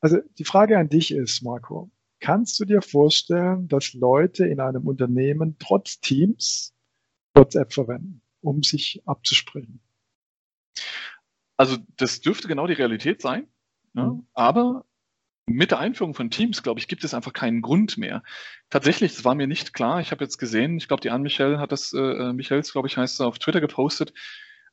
also 0.01 0.19
die 0.39 0.45
Frage 0.45 0.79
an 0.79 0.89
dich 0.89 1.13
ist, 1.13 1.43
Marco, 1.43 1.91
kannst 2.21 2.59
du 2.61 2.65
dir 2.65 2.83
vorstellen, 2.83 3.69
dass 3.69 3.93
Leute 3.95 4.47
in 4.47 4.61
einem 4.61 4.87
Unternehmen 4.87 5.57
trotz 5.59 6.01
Teams 6.01 6.75
WhatsApp 7.35 7.73
verwenden, 7.73 8.23
um 8.41 8.63
sich 8.63 9.03
abzusprechen? 9.07 9.81
Also 11.57 11.77
das 11.97 12.21
dürfte 12.21 12.49
genau 12.49 12.67
die 12.67 12.75
Realität 12.75 13.21
sein, 13.21 13.47
ja, 13.95 14.07
mhm. 14.07 14.27
aber 14.33 14.85
mit 15.47 15.73
der 15.73 15.81
Einführung 15.81 16.15
von 16.15 16.31
Teams, 16.31 16.63
glaube 16.63 16.81
ich, 16.81 16.87
gibt 16.87 17.03
es 17.05 17.13
einfach 17.13 17.33
keinen 17.33 17.61
Grund 17.61 17.99
mehr. 17.99 18.23
Tatsächlich, 18.71 19.15
das 19.15 19.25
war 19.25 19.35
mir 19.35 19.49
nicht 19.49 19.75
klar. 19.75 20.01
Ich 20.01 20.13
habe 20.13 20.25
jetzt 20.25 20.39
gesehen, 20.39 20.77
ich 20.77 20.87
glaube, 20.87 21.01
die 21.01 21.11
Anne 21.11 21.25
Michel 21.25 21.59
hat 21.59 21.73
das, 21.73 21.93
äh, 21.93 21.99
äh 21.99 22.33
Michels, 22.33 22.73
glaube 22.73 22.87
ich, 22.87 22.97
heißt 22.97 23.21
auf 23.21 23.39
Twitter 23.39 23.61
gepostet, 23.61 24.13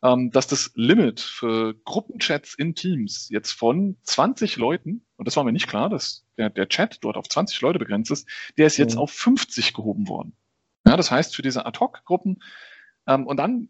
ähm, 0.04 0.30
dass 0.32 0.48
das 0.48 0.72
Limit 0.76 1.20
für 1.20 1.74
Gruppenchats 1.84 2.54
in 2.54 2.76
Teams 2.76 3.28
jetzt 3.30 3.54
von 3.54 3.98
20 4.04 4.58
Leuten, 4.58 5.07
und 5.18 5.28
das 5.28 5.36
war 5.36 5.44
mir 5.44 5.52
nicht 5.52 5.68
klar, 5.68 5.90
dass 5.90 6.26
der, 6.38 6.50
der 6.50 6.70
Chat 6.70 7.00
dort 7.02 7.18
auf 7.18 7.28
20 7.28 7.60
Leute 7.62 7.80
begrenzt 7.80 8.12
ist, 8.12 8.28
der 8.58 8.68
ist 8.68 8.78
jetzt 8.78 8.96
mhm. 8.96 9.02
auf 9.02 9.12
50 9.12 9.74
gehoben 9.74 10.08
worden. 10.08 10.34
Ja, 10.86 10.96
das 10.96 11.12
heißt, 11.12 11.36
für 11.36 11.42
diese 11.42 11.66
Ad-Hoc-Gruppen, 11.66 12.42
ähm, 13.08 13.26
und 13.26 13.38
dann 13.38 13.70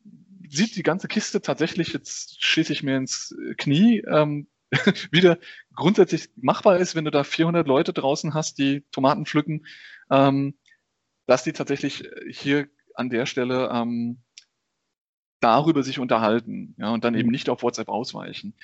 sieht 0.49 0.75
die 0.75 0.83
ganze 0.83 1.07
Kiste 1.07 1.41
tatsächlich, 1.41 1.93
jetzt 1.93 2.43
schieße 2.43 2.73
ich 2.73 2.83
mir 2.83 2.97
ins 2.97 3.35
Knie, 3.57 3.99
ähm, 4.07 4.47
wieder 5.11 5.37
grundsätzlich 5.73 6.29
machbar 6.35 6.77
ist, 6.77 6.95
wenn 6.95 7.05
du 7.05 7.11
da 7.11 7.23
400 7.23 7.67
Leute 7.67 7.93
draußen 7.93 8.33
hast, 8.33 8.57
die 8.57 8.83
Tomaten 8.91 9.25
pflücken, 9.25 9.65
ähm, 10.11 10.55
dass 11.25 11.43
die 11.43 11.53
tatsächlich 11.53 12.03
hier 12.29 12.67
an 12.93 13.09
der 13.09 13.25
Stelle 13.25 13.69
ähm, 13.71 14.19
darüber 15.39 15.83
sich 15.83 15.99
unterhalten 15.99 16.75
ja, 16.77 16.89
und 16.89 17.03
dann 17.03 17.15
eben 17.15 17.27
mhm. 17.27 17.33
nicht 17.33 17.49
auf 17.49 17.63
WhatsApp 17.63 17.89
ausweichen. 17.89 18.55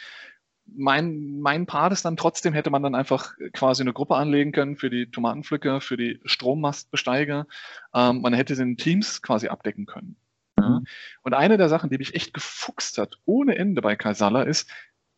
Mein, 0.66 1.40
mein 1.40 1.66
Part 1.66 1.94
ist 1.94 2.06
dann 2.06 2.18
trotzdem, 2.18 2.54
hätte 2.54 2.70
man 2.70 2.84
dann 2.84 2.96
einfach 2.96 3.34
quasi 3.54 3.84
eine 3.84 3.94
Gruppe 3.94 4.16
anlegen 4.16 4.52
können 4.52 4.76
für 4.78 4.90
die 4.90 5.12
Tomatenpflücker, 5.12 5.82
für 5.82 5.98
die 5.98 6.20
Strommastbesteiger. 6.26 7.48
Ähm, 7.94 8.22
man 8.22 8.34
hätte 8.34 8.56
den 8.56 8.78
Teams 8.78 9.22
quasi 9.22 9.50
abdecken 9.50 9.86
können. 9.86 10.16
Ja. 10.58 10.70
Mhm. 10.70 10.86
Und 11.22 11.34
eine 11.34 11.58
der 11.58 11.70
Sachen, 11.70 11.90
die 11.90 11.98
mich 11.98 12.16
echt 12.16 12.34
gefuchst 12.34 12.98
hat, 12.98 13.18
ohne 13.26 13.58
Ende 13.58 13.82
bei 13.82 13.96
Kaisala, 13.96 14.44
ist, 14.44 14.70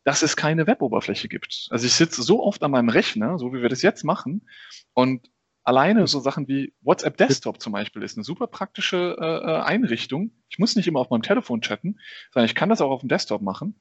dass 0.04 0.22
es 0.22 0.36
keine 0.36 0.66
Weboberfläche 0.66 1.28
gibt. 1.28 1.68
Also 1.70 1.86
ich 1.86 1.94
sitze 1.94 2.22
so 2.22 2.42
oft 2.42 2.62
an 2.62 2.70
meinem 2.70 2.88
Rechner, 2.88 3.38
so 3.38 3.52
wie 3.52 3.62
wir 3.62 3.68
das 3.68 3.82
jetzt 3.82 4.04
machen, 4.04 4.48
und 4.94 5.30
alleine 5.66 6.06
so 6.06 6.20
Sachen 6.20 6.46
wie 6.46 6.72
WhatsApp 6.80 7.16
Desktop 7.16 7.60
zum 7.60 7.72
Beispiel 7.72 8.02
ist 8.02 8.16
eine 8.16 8.22
super 8.22 8.46
praktische 8.46 9.16
äh, 9.20 9.24
äh, 9.24 9.62
Einrichtung. 9.62 10.30
Ich 10.48 10.60
muss 10.60 10.76
nicht 10.76 10.86
immer 10.86 11.00
auf 11.00 11.10
meinem 11.10 11.22
Telefon 11.22 11.60
chatten, 11.60 11.98
sondern 12.32 12.46
ich 12.46 12.54
kann 12.54 12.68
das 12.68 12.80
auch 12.80 12.90
auf 12.90 13.00
dem 13.00 13.08
Desktop 13.08 13.42
machen. 13.42 13.80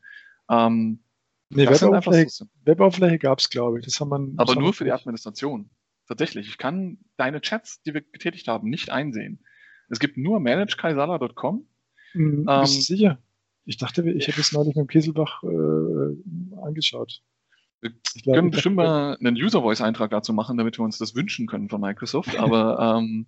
Ähm, 0.50 1.04
nee, 1.50 1.68
Webaufläche, 1.68 2.30
so 2.30 2.46
Webaufläche 2.64 3.20
gab 3.20 3.40
es, 3.40 3.50
glaube 3.50 3.80
ich. 3.80 3.86
Das 3.86 4.00
haben 4.00 4.10
man, 4.10 4.34
Aber 4.38 4.56
nur 4.56 4.74
für 4.74 4.84
die 4.84 4.92
Administration. 4.92 5.70
Tatsächlich. 6.08 6.48
Ich 6.48 6.58
kann 6.58 7.00
deine 7.18 7.42
Chats, 7.42 7.82
die 7.82 7.94
wir 7.94 8.02
getätigt 8.02 8.48
haben, 8.48 8.70
nicht 8.70 8.92
einsehen. 8.92 9.44
Es 9.90 10.00
gibt 10.00 10.18
nur 10.18 10.40
managekaisala.com. 10.40 11.68
Mhm, 12.14 12.46
ähm, 12.50 12.62
bist 12.62 12.78
du 12.78 12.82
sicher? 12.82 13.20
Ich 13.66 13.78
dachte, 13.78 14.10
ich 14.10 14.28
hätte 14.28 14.42
es 14.42 14.52
neulich 14.52 14.76
mit 14.76 14.86
dem 14.86 14.88
Kieselbach 14.88 15.44
äh, 15.44 16.62
angeschaut. 16.62 17.22
Wir 17.82 17.92
glaub, 18.24 18.36
können 18.36 18.52
bestimmt 18.52 18.76
mal 18.76 19.18
einen 19.20 19.36
User-Voice-Eintrag 19.36 20.12
dazu 20.12 20.34
machen, 20.34 20.58
damit 20.58 20.78
wir 20.78 20.86
uns 20.86 20.98
das 20.98 21.16
wünschen 21.16 21.48
können 21.48 21.70
von 21.70 21.82
Microsoft. 21.82 22.36
Aber 22.40 22.98
ähm, 23.00 23.28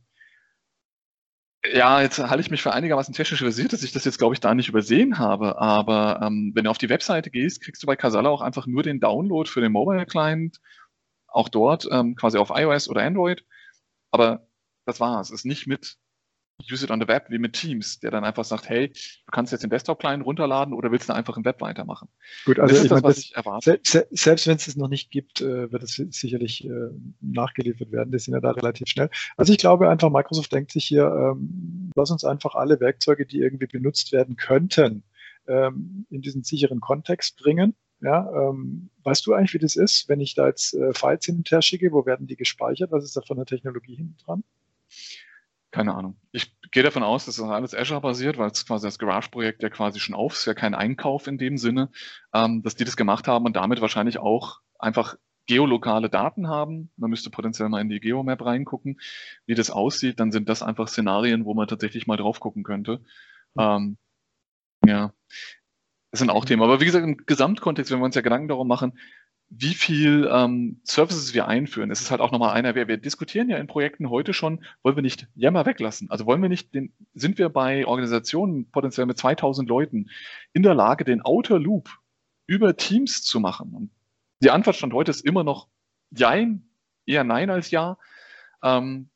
ja, 1.73 2.01
jetzt 2.01 2.19
halte 2.19 2.41
ich 2.41 2.51
mich 2.51 2.61
für 2.61 2.73
einigermaßen 2.73 3.13
technisch 3.13 3.41
versiert, 3.41 3.73
dass 3.73 3.83
ich 3.83 3.91
das 3.91 4.05
jetzt, 4.05 4.17
glaube 4.17 4.33
ich, 4.33 4.39
da 4.39 4.53
nicht 4.53 4.69
übersehen 4.69 5.17
habe. 5.19 5.59
Aber 5.59 6.21
ähm, 6.23 6.51
wenn 6.55 6.65
du 6.65 6.69
auf 6.69 6.77
die 6.77 6.89
Webseite 6.89 7.29
gehst, 7.29 7.61
kriegst 7.61 7.81
du 7.83 7.87
bei 7.87 7.95
Casala 7.95 8.29
auch 8.29 8.41
einfach 8.41 8.67
nur 8.67 8.83
den 8.83 8.99
Download 8.99 9.49
für 9.49 9.61
den 9.61 9.71
Mobile-Client. 9.71 10.59
Auch 11.27 11.49
dort 11.49 11.87
ähm, 11.91 12.15
quasi 12.15 12.37
auf 12.37 12.51
iOS 12.53 12.89
oder 12.89 13.01
Android. 13.03 13.45
Aber 14.11 14.47
das 14.85 14.99
war's. 14.99 15.29
Es 15.29 15.41
ist 15.41 15.45
nicht 15.45 15.67
mit 15.67 15.97
Use 16.71 16.83
it 16.83 16.91
on 16.91 16.99
the 16.99 17.07
Web 17.07 17.29
wie 17.29 17.37
mit 17.37 17.53
Teams, 17.53 17.99
der 17.99 18.11
dann 18.11 18.23
einfach 18.23 18.43
sagt, 18.43 18.67
hey, 18.67 18.89
du 18.89 19.31
kannst 19.31 19.51
jetzt 19.51 19.61
den 19.61 19.69
Desktop-Client 19.69 20.25
runterladen 20.25 20.73
oder 20.73 20.91
willst 20.91 21.07
du 21.07 21.13
einfach 21.13 21.37
im 21.37 21.45
Web 21.45 21.61
weitermachen? 21.61 22.09
Gut, 22.45 22.59
also 22.59 22.73
das 22.73 22.83
ist 22.83 22.91
das, 22.91 23.03
was 23.03 23.15
das, 23.15 23.25
ich 23.25 23.35
erwarte. 23.35 23.79
Se 23.83 24.07
selbst 24.11 24.47
wenn 24.47 24.55
es 24.55 24.67
es 24.67 24.75
noch 24.75 24.89
nicht 24.89 25.11
gibt, 25.11 25.41
äh, 25.41 25.71
wird 25.71 25.83
es 25.83 25.95
sicherlich 26.09 26.65
äh, 26.65 26.89
nachgeliefert 27.21 27.91
werden. 27.91 28.11
Die 28.11 28.19
sind 28.19 28.33
ja 28.33 28.39
da 28.39 28.51
relativ 28.51 28.87
schnell. 28.87 29.09
Also 29.35 29.53
ich 29.53 29.59
glaube 29.59 29.89
einfach, 29.89 30.09
Microsoft 30.09 30.51
denkt 30.51 30.71
sich 30.71 30.85
hier, 30.85 31.05
ähm, 31.05 31.91
lass 31.95 32.09
uns 32.09 32.23
einfach 32.23 32.55
alle 32.55 32.79
Werkzeuge, 32.79 33.25
die 33.25 33.37
irgendwie 33.37 33.67
benutzt 33.67 34.11
werden 34.11 34.35
könnten, 34.35 35.03
ähm, 35.47 36.07
in 36.09 36.21
diesen 36.21 36.43
sicheren 36.43 36.79
Kontext 36.79 37.37
bringen. 37.37 37.75
Ja, 38.01 38.29
ähm, 38.31 38.89
weißt 39.03 39.25
du 39.25 39.33
eigentlich, 39.33 39.53
wie 39.53 39.59
das 39.59 39.75
ist, 39.75 40.07
wenn 40.07 40.21
ich 40.21 40.35
da 40.35 40.47
jetzt 40.47 40.73
äh, 40.73 40.93
Files 40.93 41.25
hin 41.25 41.37
und 41.37 41.49
her 41.49 41.61
schicke? 41.61 41.91
Wo 41.91 42.05
werden 42.05 42.27
die 42.27 42.35
gespeichert? 42.35 42.91
Was 42.91 43.03
ist 43.03 43.15
da 43.15 43.21
von 43.21 43.37
der 43.37 43.45
Technologie 43.45 43.95
hinten 43.95 44.17
dran? 44.23 44.43
Keine 45.71 45.95
Ahnung. 45.95 46.19
Ich 46.31 46.55
gehe 46.71 46.83
davon 46.83 47.03
aus, 47.03 47.25
dass 47.25 47.35
das 47.35 47.49
alles 47.49 47.75
Azure-basiert, 47.75 48.37
weil 48.37 48.49
es 48.49 48.65
quasi 48.65 48.87
das 48.87 48.99
Garage-Projekt 48.99 49.63
ja 49.63 49.69
quasi 49.69 49.99
schon 49.99 50.15
auf 50.15 50.33
ist, 50.33 50.45
ja 50.45 50.53
kein 50.53 50.73
Einkauf 50.73 51.27
in 51.27 51.37
dem 51.37 51.57
Sinne, 51.57 51.89
ähm, 52.33 52.63
dass 52.63 52.75
die 52.75 52.85
das 52.85 52.95
gemacht 52.95 53.27
haben 53.27 53.45
und 53.45 53.55
damit 53.55 53.81
wahrscheinlich 53.81 54.17
auch 54.19 54.59
einfach 54.79 55.15
geolokale 55.45 56.09
Daten 56.09 56.47
haben. 56.47 56.91
Man 56.97 57.09
müsste 57.09 57.29
potenziell 57.29 57.69
mal 57.69 57.81
in 57.81 57.89
die 57.89 57.99
Geomap 57.99 58.45
reingucken, 58.45 58.99
wie 59.45 59.55
das 59.55 59.69
aussieht. 59.71 60.19
Dann 60.19 60.31
sind 60.31 60.49
das 60.49 60.61
einfach 60.61 60.87
Szenarien, 60.87 61.45
wo 61.45 61.53
man 61.53 61.67
tatsächlich 61.67 62.07
mal 62.07 62.17
drauf 62.17 62.39
gucken 62.39 62.63
könnte. 62.63 62.99
Mhm. 63.55 63.61
Ähm, 63.61 63.97
ja, 64.85 65.13
das 66.11 66.19
sind 66.19 66.29
auch 66.29 66.45
Themen. 66.45 66.63
Aber 66.63 66.79
wie 66.79 66.85
gesagt, 66.85 67.05
im 67.05 67.17
Gesamtkontext, 67.17 67.91
wenn 67.91 67.99
wir 67.99 68.05
uns 68.05 68.15
ja 68.15 68.21
Gedanken 68.21 68.47
darum 68.47 68.67
machen, 68.67 68.97
wie 69.49 69.73
viel 69.73 70.29
ähm, 70.31 70.81
Services 70.83 71.33
wir 71.33 71.47
einführen. 71.47 71.89
Es 71.89 72.01
ist 72.01 72.11
halt 72.11 72.19
auch 72.19 72.31
nochmal 72.31 72.51
einer, 72.53 72.75
wir, 72.75 72.87
wir 72.87 72.97
diskutieren 72.97 73.49
ja 73.49 73.57
in 73.57 73.67
Projekten 73.67 74.09
heute 74.09 74.33
schon, 74.33 74.65
wollen 74.83 74.95
wir 74.97 75.03
nicht 75.03 75.27
Yammer 75.35 75.65
weglassen? 75.65 76.09
Also 76.11 76.25
wollen 76.25 76.41
wir 76.41 76.49
nicht, 76.49 76.73
den, 76.73 76.93
sind 77.13 77.37
wir 77.37 77.49
bei 77.49 77.85
Organisationen 77.87 78.69
potenziell 78.69 79.05
mit 79.05 79.17
2000 79.17 79.69
Leuten 79.69 80.09
in 80.53 80.63
der 80.63 80.73
Lage, 80.73 81.05
den 81.05 81.21
Outer 81.21 81.59
Loop 81.59 81.89
über 82.45 82.75
Teams 82.75 83.23
zu 83.23 83.39
machen? 83.39 83.73
Und 83.73 83.91
die 84.43 84.51
Antwort 84.51 84.75
stand 84.75 84.93
heute 84.93 85.11
ist 85.11 85.25
immer 85.25 85.43
noch 85.43 85.67
Jein, 86.11 86.69
eher 87.05 87.23
Nein 87.23 87.49
als 87.49 87.71
Ja, 87.71 87.97
ähm, 88.63 89.09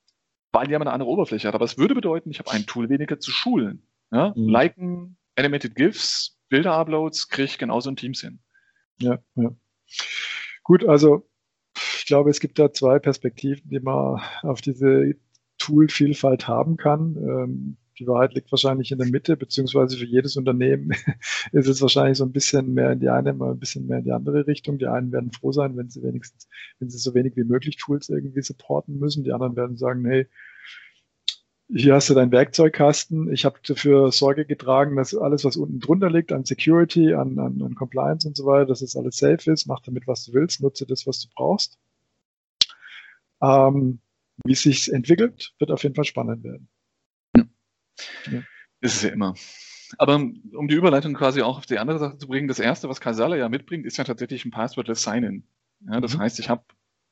weil 0.53 0.69
Yammer 0.69 0.85
eine 0.85 0.93
andere 0.93 1.09
Oberfläche 1.09 1.47
hat. 1.47 1.55
Aber 1.55 1.65
es 1.65 1.77
würde 1.77 1.93
bedeuten, 1.93 2.31
ich 2.31 2.39
habe 2.39 2.51
ein 2.51 2.65
Tool 2.65 2.89
weniger 2.89 3.19
zu 3.19 3.31
schulen. 3.31 3.83
Ja? 4.11 4.33
Mhm. 4.35 4.50
Liken, 4.50 5.17
Animated 5.35 5.75
GIFs, 5.75 6.38
Bilder-Uploads 6.50 7.29
kriege 7.29 7.45
ich 7.45 7.57
genauso 7.57 7.89
in 7.89 7.95
Teams 7.95 8.21
hin. 8.21 8.39
Ja, 9.00 9.19
ja. 9.35 9.51
Gut, 10.63 10.86
also 10.86 11.27
ich 11.75 12.06
glaube, 12.06 12.30
es 12.30 12.39
gibt 12.39 12.60
da 12.60 12.72
zwei 12.74 13.00
Perspektiven, 13.00 13.70
die 13.70 13.80
man 13.80 14.22
auf 14.41 14.62
diese 14.62 15.15
Tool-Vielfalt 15.58 16.48
haben 16.48 16.77
kann. 16.77 17.15
Ähm, 17.18 17.77
die 18.00 18.08
Wahrheit 18.08 18.34
liegt 18.34 18.51
wahrscheinlich 18.51 18.91
in 18.91 18.98
der 18.98 19.08
Mitte, 19.08 19.38
beziehungsweise 19.38 19.98
für 19.98 20.06
jedes 20.06 20.36
Unternehmen 20.36 20.91
ist 21.51 21.68
es 21.68 21.82
wahrscheinlich 21.82 22.18
so 22.18 22.25
ein 22.25 22.32
bisschen 22.32 22.74
mehr 22.74 22.91
in 22.91 23.00
die 23.00 23.10
eine, 23.10 23.34
mal 23.34 23.51
ein 23.51 23.60
bisschen 23.60 23.86
mehr 23.88 24.00
in 24.00 24.06
die 24.06 24.12
andere 24.12 24.48
Richtung. 24.48 24.80
Die 24.80 24.88
einen 24.88 25.12
werden 25.12 25.32
froh 25.32 25.51
sein, 25.51 25.77
wenn 25.77 25.89
sie 25.89 26.01
wenigstens, 26.01 26.48
wenn 26.80 26.89
sie 26.89 26.98
so 26.98 27.13
wenig 27.13 27.36
wie 27.36 27.44
möglich 27.44 27.77
Tools 27.77 28.10
irgendwie 28.10 28.41
supporten 28.41 28.98
müssen. 28.98 29.24
Die 29.24 29.34
anderen 29.34 29.56
werden 29.56 29.77
sagen, 29.77 30.03
hey, 30.06 30.27
hier 31.74 31.96
hast 31.96 32.10
du 32.10 32.13
deinen 32.13 32.32
Werkzeugkasten. 32.32 33.32
Ich 33.32 33.46
habe 33.46 33.60
dafür 33.66 34.12
Sorge 34.12 34.46
getragen, 34.46 34.96
dass 34.96 35.16
alles, 35.16 35.46
was 35.46 35.56
unten 35.56 35.80
drunter 35.80 36.10
liegt, 36.10 36.32
an 36.32 36.46
Security, 36.46 37.13
an, 37.13 37.40
an, 37.40 37.62
an 37.62 37.75
Compliance 37.75 38.28
und 38.28 38.36
so 38.36 38.46
weiter, 38.46 38.66
dass 38.66 38.82
es 38.82 38.96
alles 38.96 39.18
safe 39.18 39.51
ist. 39.51 39.68
Mach 39.68 39.80
damit, 39.82 40.08
was 40.08 40.25
du 40.25 40.34
willst. 40.34 40.62
Nutze 40.62 40.86
das, 40.86 41.08
was 41.08 41.22
du 41.22 41.30
brauchst. 41.34 41.78
Ähm, 43.42 44.00
wie 44.44 44.54
es 44.54 44.62
sich 44.62 44.92
entwickelt, 44.92 45.54
wird 45.60 45.72
auf 45.72 45.84
jeden 45.84 45.96
Fall 45.96 46.06
spannend 46.06 46.44
werden. 46.44 46.68
Ja. 47.36 47.44
ja. 48.32 48.40
Ist 48.82 48.96
es 48.96 49.04
ja 49.04 49.10
immer. 49.10 49.36
Aber 49.98 50.16
um 50.16 50.68
die 50.68 50.75
Überleitung 50.75 51.13
quasi 51.13 51.42
auch 51.42 51.58
auf 51.58 51.66
die 51.66 51.80
andere 51.80 52.00
Sache 52.00 52.18
zu 52.18 52.28
bringen, 52.28 52.48
das 52.48 52.60
erste, 52.60 52.90
was 52.90 53.01
Kasala 53.01 53.36
ja 53.36 53.50
mitbringt, 53.50 53.86
ist 53.86 53.98
ja 53.98 54.04
tatsächlich 54.04 54.46
ein 54.46 54.51
Passwordless 54.51 55.04
Sign-In. 55.04 55.44
Ja, 55.88 56.00
das 56.00 56.16
mhm. 56.16 56.22
heißt, 56.22 56.40
ich 56.40 56.50
habe 56.50 56.63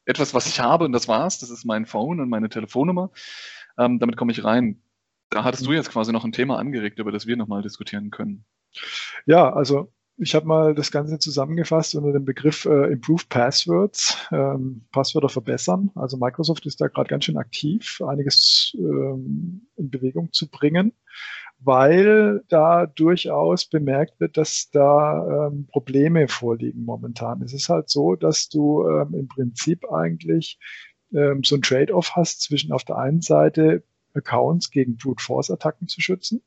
etwas, 0.05 0.33
was 0.33 0.47
ich 0.47 0.59
habe 0.59 0.85
und 0.85 0.91
das 0.91 1.07
war's. 1.07 1.39
Das 1.39 1.49
ist 1.49 1.65
mein 1.65 1.85
Phone 1.85 2.19
und 2.19 2.29
meine 2.29 2.49
Telefonnummer. 2.49 3.11
Ähm, 3.79 3.97
damit 3.99 4.17
komme 4.17 4.31
ich 4.31 4.43
rein. 4.43 4.81
Da 5.29 5.43
hattest 5.43 5.65
du 5.65 5.71
jetzt 5.71 5.91
quasi 5.91 6.11
noch 6.11 6.25
ein 6.25 6.31
Thema 6.31 6.57
angeregt, 6.59 6.99
über 6.99 7.11
das 7.11 7.25
wir 7.25 7.37
nochmal 7.37 7.61
diskutieren 7.61 8.11
können. 8.11 8.45
Ja, 9.25 9.51
also 9.53 9.91
ich 10.21 10.35
habe 10.35 10.45
mal 10.45 10.75
das 10.75 10.91
Ganze 10.91 11.17
zusammengefasst 11.17 11.95
unter 11.95 12.11
dem 12.11 12.25
Begriff 12.25 12.65
äh, 12.65 12.91
Improved 12.91 13.29
Passwords, 13.29 14.17
ähm, 14.31 14.85
Passwörter 14.91 15.29
verbessern. 15.29 15.91
Also 15.95 16.17
Microsoft 16.17 16.65
ist 16.65 16.81
da 16.81 16.87
gerade 16.87 17.07
ganz 17.07 17.25
schön 17.25 17.37
aktiv, 17.37 18.01
einiges 18.05 18.75
ähm, 18.77 19.67
in 19.77 19.89
Bewegung 19.89 20.33
zu 20.33 20.49
bringen, 20.49 20.91
weil 21.59 22.43
da 22.49 22.85
durchaus 22.85 23.65
bemerkt 23.65 24.19
wird, 24.19 24.35
dass 24.35 24.69
da 24.71 25.47
ähm, 25.47 25.67
Probleme 25.71 26.27
vorliegen 26.27 26.83
momentan. 26.83 27.41
Es 27.41 27.53
ist 27.53 27.69
halt 27.69 27.89
so, 27.89 28.15
dass 28.15 28.49
du 28.49 28.85
ähm, 28.89 29.13
im 29.13 29.27
Prinzip 29.29 29.89
eigentlich 29.89 30.59
ähm, 31.13 31.43
so 31.43 31.55
ein 31.55 31.61
Trade-off 31.61 32.15
hast 32.15 32.41
zwischen 32.41 32.71
auf 32.71 32.83
der 32.83 32.97
einen 32.97 33.21
Seite 33.21 33.83
Accounts 34.13 34.71
gegen 34.71 34.97
Brute 34.97 35.23
Force 35.23 35.51
Attacken 35.51 35.87
zu 35.87 36.01
schützen. 36.01 36.41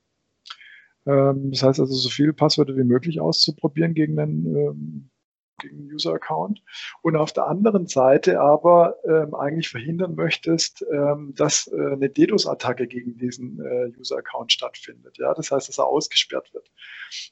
Ähm, 1.07 1.51
das 1.51 1.63
heißt 1.63 1.81
also, 1.81 1.95
so 1.95 2.09
viele 2.09 2.33
Passwörter 2.33 2.77
wie 2.77 2.85
möglich 2.85 3.21
auszuprobieren 3.21 3.95
gegen 3.95 4.19
einen, 4.19 4.47
ähm, 4.57 5.11
gegen 5.59 5.79
einen 5.79 5.93
User-Account. 5.93 6.63
Und 7.03 7.17
auf 7.17 7.33
der 7.33 7.47
anderen 7.47 7.87
Seite 7.87 8.41
aber 8.41 8.97
ähm, 9.05 9.35
eigentlich 9.35 9.69
verhindern 9.69 10.15
möchtest, 10.15 10.85
ähm, 10.93 11.35
dass 11.37 11.69
äh, 11.69 11.93
eine 11.93 12.09
DDoS-Attacke 12.09 12.87
gegen 12.87 13.17
diesen 13.19 13.61
äh, 13.61 13.93
User-Account 13.99 14.53
stattfindet. 14.53 15.19
Ja, 15.19 15.35
das 15.35 15.51
heißt, 15.51 15.69
dass 15.69 15.79
er 15.79 15.87
ausgesperrt 15.87 16.53
wird. 16.55 16.71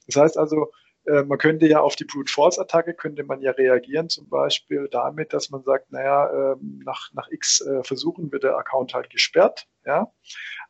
Das 0.07 0.17
heißt 0.17 0.37
also, 0.39 0.71
äh, 1.11 1.25
man 1.25 1.38
könnte 1.38 1.67
ja 1.67 1.81
auf 1.81 1.97
die 1.97 2.05
Brute 2.05 2.33
Force 2.33 2.59
Attacke 2.59 2.95
könnte 2.95 3.25
man 3.25 3.40
ja 3.43 3.50
reagieren, 3.50 4.09
zum 4.09 4.29
Beispiel 4.29 4.88
damit, 4.90 5.33
dass 5.33 5.50
man 5.50 5.62
sagt, 5.64 5.90
naja, 5.90 6.52
ähm, 6.52 6.81
nach, 6.85 7.12
nach 7.12 7.29
x 7.31 7.61
äh, 7.62 7.83
Versuchen 7.83 8.31
wird 8.31 8.45
der 8.45 8.57
Account 8.57 8.95
halt 8.95 9.11
gesperrt, 9.11 9.67
ja. 9.85 10.12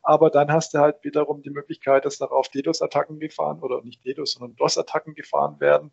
Aber 0.01 0.29
dann 0.31 0.51
hast 0.51 0.73
du 0.73 0.79
halt 0.79 1.03
wiederum 1.03 1.43
die 1.43 1.51
Möglichkeit, 1.51 2.05
dass 2.05 2.17
darauf 2.17 2.49
DDoS-Attacken 2.49 3.19
gefahren 3.19 3.59
oder 3.59 3.83
nicht 3.83 4.03
DDoS, 4.03 4.31
sondern 4.33 4.55
DOS-Attacken 4.55 5.13
gefahren 5.13 5.59
werden. 5.59 5.91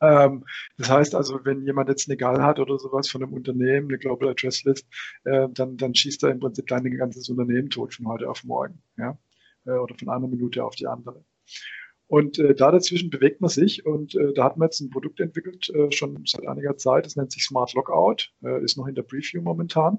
Ähm, 0.00 0.44
das 0.76 0.90
heißt 0.90 1.14
also, 1.14 1.44
wenn 1.44 1.62
jemand 1.62 1.88
jetzt 1.88 2.08
eine 2.08 2.18
GAL 2.18 2.42
hat 2.42 2.58
oder 2.58 2.78
sowas 2.78 3.08
von 3.08 3.22
einem 3.22 3.32
Unternehmen, 3.32 3.88
eine 3.88 3.98
Global 3.98 4.28
Address 4.30 4.64
List, 4.64 4.86
äh, 5.24 5.48
dann, 5.50 5.78
dann 5.78 5.94
schießt 5.94 6.22
er 6.24 6.30
im 6.30 6.40
Prinzip 6.40 6.66
dein 6.66 6.84
ganzes 6.96 7.28
Unternehmen 7.30 7.70
tot 7.70 7.94
von 7.94 8.08
heute 8.08 8.28
auf 8.28 8.44
morgen, 8.44 8.82
ja, 8.98 9.16
oder 9.64 9.94
von 9.94 10.10
einer 10.10 10.28
Minute 10.28 10.62
auf 10.62 10.74
die 10.74 10.86
andere. 10.86 11.24
Und 12.06 12.38
äh, 12.38 12.54
da 12.54 12.70
dazwischen 12.70 13.10
bewegt 13.10 13.40
man 13.40 13.48
sich 13.50 13.86
und 13.86 14.14
äh, 14.14 14.32
da 14.34 14.44
hat 14.44 14.56
man 14.56 14.66
jetzt 14.66 14.80
ein 14.80 14.90
Produkt 14.90 15.20
entwickelt, 15.20 15.70
äh, 15.70 15.90
schon 15.90 16.22
seit 16.26 16.46
einiger 16.46 16.76
Zeit, 16.76 17.06
das 17.06 17.16
nennt 17.16 17.32
sich 17.32 17.44
Smart 17.44 17.72
Lockout, 17.72 18.30
äh, 18.42 18.62
ist 18.62 18.76
noch 18.76 18.86
in 18.86 18.94
der 18.94 19.02
Preview 19.02 19.40
momentan. 19.40 19.98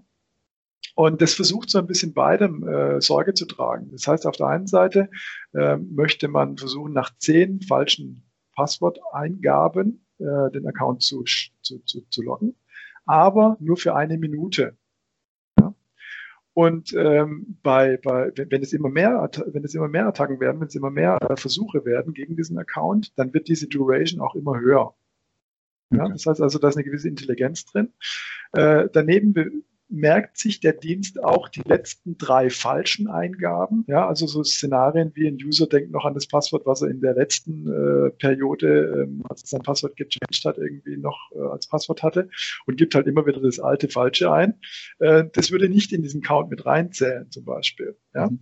Und 0.93 1.21
das 1.21 1.33
versucht 1.33 1.69
so 1.69 1.79
ein 1.79 1.87
bisschen 1.87 2.13
beidem 2.13 2.67
äh, 2.67 3.01
Sorge 3.01 3.33
zu 3.33 3.45
tragen. 3.45 3.89
Das 3.91 4.07
heißt, 4.07 4.25
auf 4.27 4.37
der 4.37 4.47
einen 4.47 4.67
Seite 4.67 5.09
äh, 5.53 5.77
möchte 5.77 6.27
man 6.27 6.57
versuchen, 6.57 6.93
nach 6.93 7.17
zehn 7.17 7.61
falschen 7.61 8.23
Passworteingaben 8.55 10.05
äh, 10.19 10.51
den 10.51 10.67
Account 10.67 11.03
zu, 11.03 11.23
zu, 11.23 11.79
zu, 11.83 12.01
zu 12.09 12.21
loggen, 12.21 12.55
aber 13.05 13.57
nur 13.59 13.77
für 13.77 13.95
eine 13.95 14.17
Minute. 14.17 14.77
Und 16.55 16.93
ähm, 16.93 17.57
bei, 17.63 17.97
bei, 17.97 18.31
wenn 18.33 18.61
es 18.63 18.71
immer 18.71 18.87
mehr, 18.87 19.29
wenn 19.47 19.65
es 19.65 19.75
immer 19.75 19.89
mehr 19.89 20.07
Attacken 20.07 20.39
werden, 20.39 20.61
wenn 20.61 20.69
es 20.69 20.75
immer 20.75 20.89
mehr 20.89 21.17
äh, 21.21 21.35
Versuche 21.35 21.83
werden 21.83 22.13
gegen 22.13 22.37
diesen 22.37 22.57
Account, 22.57 23.11
dann 23.19 23.33
wird 23.33 23.49
diese 23.49 23.67
Duration 23.67 24.21
auch 24.21 24.35
immer 24.35 24.57
höher. 24.57 24.95
Ja, 25.91 26.07
das 26.07 26.25
heißt 26.25 26.41
also, 26.41 26.57
da 26.57 26.69
ist 26.69 26.77
eine 26.77 26.85
gewisse 26.85 27.09
Intelligenz 27.09 27.65
drin. 27.65 27.91
Äh, 28.53 28.87
daneben 28.91 29.65
merkt 29.89 30.37
sich 30.37 30.59
der 30.59 30.73
Dienst 30.73 31.23
auch 31.23 31.47
die 31.47 31.61
letzten 31.65 32.17
drei 32.17 32.49
falschen 32.49 33.07
Eingaben. 33.07 33.85
Ja, 33.87 34.07
also 34.07 34.25
so 34.27 34.43
Szenarien 34.43 35.11
wie 35.15 35.27
ein 35.27 35.37
User 35.43 35.67
denkt 35.67 35.91
noch 35.91 36.05
an 36.05 36.13
das 36.13 36.27
Passwort, 36.27 36.65
was 36.65 36.81
er 36.81 36.89
in 36.89 37.01
der 37.01 37.13
letzten 37.13 37.67
äh, 37.67 38.09
Periode, 38.11 39.03
ähm, 39.03 39.23
als 39.29 39.43
er 39.43 39.47
sein 39.47 39.61
Passwort 39.61 39.95
gechanged 39.95 40.43
hat, 40.45 40.57
irgendwie 40.57 40.97
noch 40.97 41.31
äh, 41.35 41.39
als 41.39 41.67
Passwort 41.67 42.03
hatte 42.03 42.29
und 42.65 42.77
gibt 42.77 42.95
halt 42.95 43.07
immer 43.07 43.25
wieder 43.25 43.41
das 43.41 43.59
alte 43.59 43.87
Falsche 43.87 44.31
ein. 44.31 44.55
Äh, 44.99 45.25
das 45.33 45.51
würde 45.51 45.69
nicht 45.69 45.93
in 45.93 46.01
diesen 46.01 46.21
Count 46.21 46.49
mit 46.49 46.65
reinzählen, 46.65 47.29
zum 47.29 47.45
Beispiel. 47.45 47.95
Ja. 48.13 48.29
Mhm. 48.29 48.39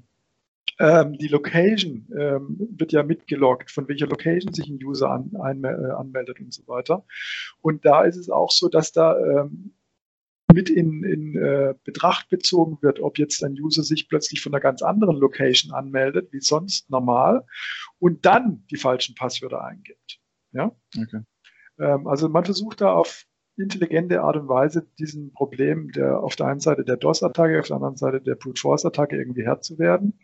Ähm, 0.79 1.17
die 1.17 1.27
Location 1.27 2.07
ähm, 2.17 2.57
wird 2.71 2.93
ja 2.93 3.03
mitgeloggt, 3.03 3.69
von 3.69 3.87
welcher 3.87 4.07
Location 4.07 4.53
sich 4.53 4.67
ein 4.67 4.83
User 4.83 5.11
an, 5.11 5.31
ein, 5.39 5.63
äh, 5.63 5.67
anmeldet 5.67 6.39
und 6.39 6.53
so 6.53 6.67
weiter. 6.67 7.05
Und 7.61 7.85
da 7.85 8.03
ist 8.03 8.17
es 8.17 8.29
auch 8.29 8.49
so, 8.49 8.69
dass 8.69 8.91
da 8.91 9.17
ähm, 9.19 9.75
mit 10.53 10.69
in, 10.69 11.03
in 11.03 11.35
äh, 11.35 11.73
Betracht 11.83 12.29
bezogen 12.29 12.77
wird, 12.81 12.99
ob 12.99 13.17
jetzt 13.17 13.43
ein 13.43 13.53
User 13.59 13.83
sich 13.83 14.07
plötzlich 14.07 14.41
von 14.41 14.53
einer 14.53 14.61
ganz 14.61 14.81
anderen 14.81 15.17
Location 15.17 15.73
anmeldet, 15.73 16.31
wie 16.31 16.41
sonst 16.41 16.89
normal, 16.89 17.45
und 17.99 18.25
dann 18.25 18.65
die 18.71 18.77
falschen 18.77 19.15
Passwörter 19.15 19.63
eingibt. 19.63 20.19
Ja? 20.51 20.75
Okay. 20.97 21.21
Ähm, 21.79 22.07
also 22.07 22.29
man 22.29 22.45
versucht 22.45 22.81
da 22.81 22.93
auf 22.93 23.25
intelligente 23.57 24.21
Art 24.21 24.35
und 24.35 24.47
Weise 24.47 24.87
diesem 24.97 25.31
Problem 25.33 25.91
der 25.91 26.19
auf 26.19 26.35
der 26.35 26.47
einen 26.47 26.59
Seite 26.59 26.83
der 26.83 26.97
DOS-Attacke, 26.97 27.59
auf 27.59 27.67
der 27.67 27.75
anderen 27.75 27.97
Seite 27.97 28.21
der 28.21 28.35
Brute 28.35 28.59
Force-Attacke 28.59 29.17
irgendwie 29.17 29.43
Herr 29.43 29.61
zu 29.61 29.77
werden. 29.77 30.19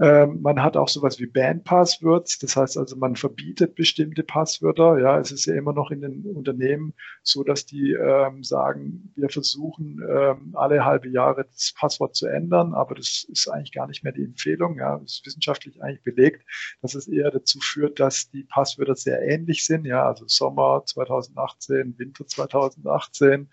Ähm, 0.00 0.40
man 0.40 0.62
hat 0.62 0.78
auch 0.78 0.88
sowas 0.88 1.18
wie 1.18 1.26
Ban-Passwords, 1.26 2.38
das 2.38 2.56
heißt 2.56 2.78
also, 2.78 2.96
man 2.96 3.16
verbietet 3.16 3.74
bestimmte 3.74 4.22
Passwörter. 4.22 4.98
Ja, 4.98 5.18
es 5.18 5.30
ist 5.30 5.44
ja 5.44 5.54
immer 5.54 5.74
noch 5.74 5.90
in 5.90 6.00
den 6.00 6.24
Unternehmen 6.24 6.94
so, 7.22 7.44
dass 7.44 7.66
die 7.66 7.92
ähm, 7.92 8.42
sagen, 8.42 9.12
wir 9.14 9.28
versuchen 9.28 10.00
ähm, 10.08 10.52
alle 10.54 10.86
halbe 10.86 11.10
Jahre 11.10 11.44
das 11.44 11.74
Passwort 11.76 12.16
zu 12.16 12.26
ändern, 12.26 12.72
aber 12.72 12.94
das 12.94 13.26
ist 13.30 13.48
eigentlich 13.48 13.72
gar 13.72 13.86
nicht 13.88 14.02
mehr 14.02 14.14
die 14.14 14.24
Empfehlung. 14.24 14.78
Ja, 14.78 14.98
das 14.98 15.12
ist 15.12 15.26
wissenschaftlich 15.26 15.82
eigentlich 15.82 16.02
belegt, 16.02 16.46
dass 16.80 16.94
es 16.94 17.06
eher 17.06 17.30
dazu 17.30 17.60
führt, 17.60 18.00
dass 18.00 18.30
die 18.30 18.44
Passwörter 18.44 18.94
sehr 18.94 19.20
ähnlich 19.20 19.66
sind. 19.66 19.84
Ja, 19.84 20.06
also 20.06 20.24
Sommer 20.26 20.82
2018, 20.86 21.98
Winter 21.98 22.26
2018. 22.26 23.50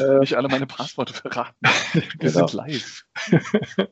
Äh, 0.00 0.18
nicht 0.18 0.34
alle 0.34 0.48
meine 0.48 0.66
Passworte 0.66 1.14
verraten. 1.14 1.56
Wir 1.94 2.02
genau. 2.30 2.46
sind 2.46 2.52
live. 2.52 3.04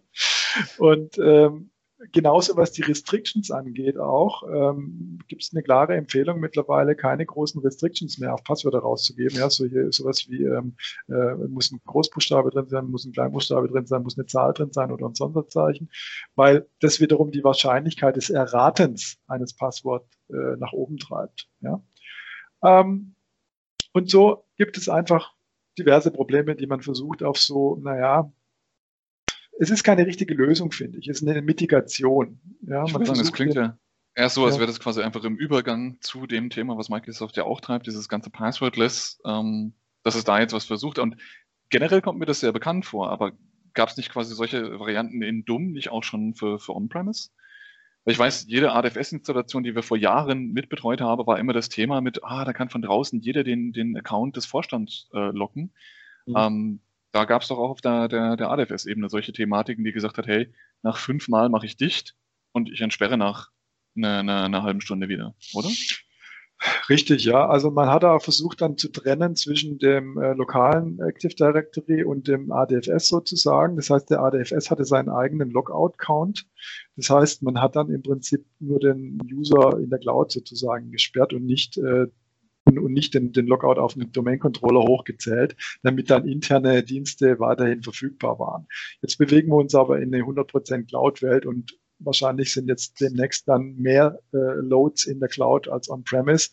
Und 0.78 1.18
ähm, 1.18 1.70
genauso 2.12 2.56
was 2.56 2.72
die 2.72 2.82
Restrictions 2.82 3.50
angeht 3.50 3.98
auch, 3.98 4.42
ähm, 4.48 5.18
gibt 5.28 5.42
es 5.42 5.52
eine 5.52 5.62
klare 5.62 5.94
Empfehlung 5.94 6.40
mittlerweile, 6.40 6.94
keine 6.94 7.24
großen 7.24 7.60
Restrictions 7.62 8.18
mehr 8.18 8.34
auf 8.34 8.44
Passwörter 8.44 8.80
rauszugeben. 8.80 9.36
Ja, 9.38 9.48
solche, 9.48 9.90
sowas 9.92 10.26
wie 10.28 10.44
ähm, 10.44 10.76
äh, 11.08 11.34
muss 11.48 11.72
ein 11.72 11.80
Großbuchstabe 11.84 12.50
drin 12.50 12.68
sein, 12.68 12.86
muss 12.86 13.04
ein 13.04 13.12
Kleinbuchstabe 13.12 13.68
drin 13.68 13.86
sein, 13.86 14.02
muss 14.02 14.18
eine 14.18 14.26
Zahl 14.26 14.52
drin 14.52 14.72
sein 14.72 14.92
oder 14.92 15.06
ein 15.06 15.14
Sonderzeichen, 15.14 15.90
weil 16.34 16.68
das 16.80 17.00
wiederum 17.00 17.30
die 17.30 17.44
Wahrscheinlichkeit 17.44 18.16
des 18.16 18.30
Erratens 18.30 19.18
eines 19.26 19.54
Passworts 19.54 20.08
äh, 20.28 20.56
nach 20.58 20.72
oben 20.72 20.98
treibt. 20.98 21.48
Ja. 21.60 21.82
Ähm, 22.62 23.14
und 23.92 24.10
so 24.10 24.44
gibt 24.56 24.76
es 24.76 24.88
einfach 24.88 25.32
diverse 25.78 26.10
Probleme, 26.10 26.56
die 26.56 26.66
man 26.66 26.82
versucht 26.82 27.22
auf 27.22 27.38
so, 27.38 27.76
naja, 27.76 28.30
es 29.58 29.70
ist 29.70 29.84
keine 29.84 30.06
richtige 30.06 30.34
Lösung, 30.34 30.72
finde 30.72 30.98
ich. 30.98 31.08
Es 31.08 31.20
ist 31.20 31.28
eine 31.28 31.42
Mitigation. 31.42 32.40
Ja, 32.62 32.84
ich 32.84 32.92
man 32.92 33.04
sagen, 33.04 33.20
es 33.20 33.32
klingt 33.32 33.54
ja 33.54 33.78
erst 34.16 34.34
so, 34.34 34.44
als 34.44 34.54
ja. 34.54 34.60
wäre 34.60 34.66
das 34.68 34.80
quasi 34.80 35.02
einfach 35.02 35.22
im 35.22 35.36
Übergang 35.36 35.98
zu 36.00 36.26
dem 36.26 36.50
Thema, 36.50 36.76
was 36.76 36.88
Microsoft 36.88 37.36
ja 37.36 37.44
auch 37.44 37.60
treibt, 37.60 37.86
dieses 37.86 38.08
ganze 38.08 38.30
Passwordless, 38.30 39.20
ähm, 39.24 39.74
dass 40.02 40.16
es 40.16 40.24
da 40.24 40.40
jetzt 40.40 40.54
was 40.54 40.64
versucht. 40.64 40.98
Und 40.98 41.16
generell 41.68 42.00
kommt 42.00 42.18
mir 42.18 42.26
das 42.26 42.40
sehr 42.40 42.52
bekannt 42.52 42.86
vor, 42.86 43.10
aber 43.10 43.32
gab 43.74 43.90
es 43.90 43.96
nicht 43.96 44.10
quasi 44.10 44.34
solche 44.34 44.80
Varianten 44.80 45.22
in 45.22 45.44
Dumm 45.44 45.72
nicht 45.72 45.90
auch 45.90 46.02
schon 46.02 46.34
für, 46.34 46.58
für 46.58 46.74
On-Premise? 46.74 47.30
Weil 48.04 48.12
ich 48.12 48.18
weiß, 48.18 48.46
jede 48.48 48.72
ADFS-Installation, 48.72 49.64
die 49.64 49.74
wir 49.74 49.82
vor 49.82 49.96
Jahren 49.96 50.52
mitbetreut 50.52 51.00
haben, 51.00 51.26
war 51.26 51.38
immer 51.38 51.52
das 51.52 51.68
Thema 51.68 52.00
mit, 52.00 52.24
ah, 52.24 52.44
da 52.44 52.52
kann 52.52 52.70
von 52.70 52.82
draußen 52.82 53.20
jeder 53.20 53.44
den, 53.44 53.72
den 53.72 53.96
Account 53.96 54.36
des 54.36 54.46
Vorstands 54.46 55.08
äh, 55.12 55.30
locken. 55.32 55.72
Mhm. 56.24 56.34
Ähm, 56.36 56.80
da 57.16 57.24
gab 57.24 57.40
es 57.40 57.48
doch 57.48 57.56
auch 57.56 57.70
auf 57.70 57.80
der, 57.80 58.08
der, 58.08 58.36
der 58.36 58.50
ADFS-Ebene 58.50 59.08
solche 59.08 59.32
Thematiken, 59.32 59.84
die 59.84 59.92
gesagt 59.92 60.18
hat, 60.18 60.26
hey, 60.26 60.52
nach 60.82 60.98
fünf 60.98 61.28
Mal 61.28 61.48
mache 61.48 61.64
ich 61.64 61.78
dicht 61.78 62.14
und 62.52 62.70
ich 62.70 62.82
entsperre 62.82 63.16
nach 63.16 63.48
einer 63.96 64.18
eine, 64.18 64.42
eine 64.42 64.62
halben 64.62 64.82
Stunde 64.82 65.08
wieder, 65.08 65.34
oder? 65.54 65.70
Richtig, 66.90 67.24
ja. 67.24 67.48
Also 67.48 67.70
man 67.70 67.88
hat 67.88 68.04
auch 68.04 68.20
versucht 68.22 68.60
dann 68.60 68.76
zu 68.76 68.90
trennen 68.90 69.34
zwischen 69.34 69.78
dem 69.78 70.18
äh, 70.18 70.34
lokalen 70.34 70.98
Active 71.00 71.34
Directory 71.34 72.04
und 72.04 72.28
dem 72.28 72.52
ADFS 72.52 73.08
sozusagen. 73.08 73.76
Das 73.76 73.88
heißt, 73.88 74.10
der 74.10 74.20
ADFS 74.20 74.70
hatte 74.70 74.84
seinen 74.84 75.08
eigenen 75.08 75.50
Logout-Count. 75.50 76.46
Das 76.96 77.08
heißt, 77.08 77.42
man 77.42 77.62
hat 77.62 77.76
dann 77.76 77.90
im 77.90 78.02
Prinzip 78.02 78.44
nur 78.58 78.78
den 78.78 79.18
User 79.32 79.78
in 79.78 79.88
der 79.88 79.98
Cloud 80.00 80.32
sozusagen 80.32 80.90
gesperrt 80.90 81.32
und 81.32 81.46
nicht 81.46 81.78
äh, 81.78 82.08
und, 82.66 82.78
und 82.78 82.92
nicht 82.92 83.14
den, 83.14 83.32
den 83.32 83.46
Logout 83.46 83.80
auf 83.80 83.94
einen 83.94 84.12
Domain-Controller 84.12 84.82
hochgezählt, 84.82 85.56
damit 85.82 86.10
dann 86.10 86.28
interne 86.28 86.82
Dienste 86.82 87.38
weiterhin 87.38 87.82
verfügbar 87.82 88.38
waren. 88.38 88.66
Jetzt 89.00 89.16
bewegen 89.16 89.48
wir 89.48 89.56
uns 89.56 89.74
aber 89.74 90.00
in 90.00 90.14
eine 90.14 90.24
100% 90.24 90.88
Cloud-Welt 90.88 91.46
und 91.46 91.78
wahrscheinlich 91.98 92.52
sind 92.52 92.68
jetzt 92.68 93.00
demnächst 93.00 93.48
dann 93.48 93.76
mehr 93.76 94.20
äh, 94.32 94.36
Loads 94.36 95.06
in 95.06 95.20
der 95.20 95.28
Cloud 95.28 95.68
als 95.68 95.88
on-premise 95.88 96.50